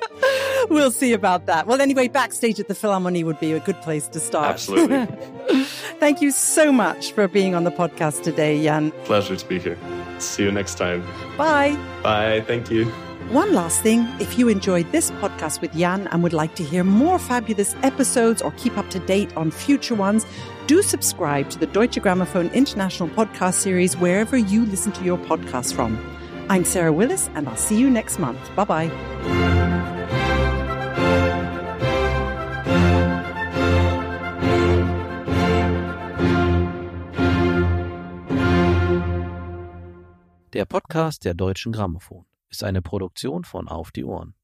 we'll 0.69 0.91
see 0.91 1.13
about 1.13 1.47
that. 1.47 1.67
Well, 1.67 1.81
anyway, 1.81 2.09
backstage 2.09 2.61
at 2.61 2.69
the 2.69 2.75
Philharmonie 2.75 3.25
would 3.25 3.41
be 3.41 3.53
a 3.53 3.61
good 3.61 3.81
place 3.83 4.09
to 4.09 4.21
start. 4.21 4.51
Absolutely. 4.51 5.07
Thank 6.01 6.21
you 6.21 6.31
so 6.31 6.73
much 6.73 7.13
for 7.13 7.29
being 7.29 7.55
on 7.55 7.65
the 7.65 7.71
podcast 7.71 8.23
today, 8.23 8.63
Jan. 8.63 8.91
Pleasure 9.05 9.37
to 9.37 9.47
be 9.47 9.59
here. 9.59 9.79
See 10.19 10.43
you 10.43 10.53
next 10.53 10.77
time. 10.77 11.03
Bye. 11.37 11.77
Bye. 12.03 12.43
Thank 12.47 12.71
you. 12.71 12.91
One 13.31 13.55
last 13.55 13.81
thing 13.83 14.09
if 14.19 14.37
you 14.39 14.49
enjoyed 14.49 14.91
this 14.91 15.13
podcast 15.13 15.61
with 15.61 15.73
Jan 15.73 16.09
and 16.09 16.21
would 16.25 16.33
like 16.33 16.57
to 16.57 16.65
hear 16.65 16.83
more 16.83 17.17
fabulous 17.17 17.77
episodes 17.85 18.43
or 18.43 18.51
keep 18.57 18.77
up 18.77 18.91
to 18.91 18.99
date 18.99 19.37
on 19.37 19.53
future 19.53 19.95
ones, 19.95 20.27
do 20.67 20.83
subscribe 20.83 21.49
to 21.51 21.59
the 21.59 21.67
Deutsche 21.67 21.97
Grammophon 21.97 22.53
International 22.53 23.09
Podcast 23.09 23.55
Series 23.55 23.97
wherever 23.97 24.37
you 24.37 24.67
listen 24.67 24.91
to 24.93 25.05
your 25.05 25.19
podcasts 25.19 25.73
from. 25.73 25.97
I'm 26.49 26.65
Sarah 26.65 26.93
Willis, 26.93 27.31
and 27.37 27.49
I'll 27.49 27.57
see 27.57 27.79
you 27.79 27.89
next 27.89 28.19
month. 28.19 28.41
Bye 28.57 28.65
bye. 28.65 29.97
Der 40.53 40.65
Podcast 40.65 41.25
der 41.25 41.35
Deutschen 41.35 41.71
Grammophon 41.71 42.27
ist 42.49 42.65
eine 42.65 42.83
Produktion 42.83 43.45
von 43.45 43.69
Auf 43.69 43.93
die 43.93 44.03
Ohren. 44.03 44.35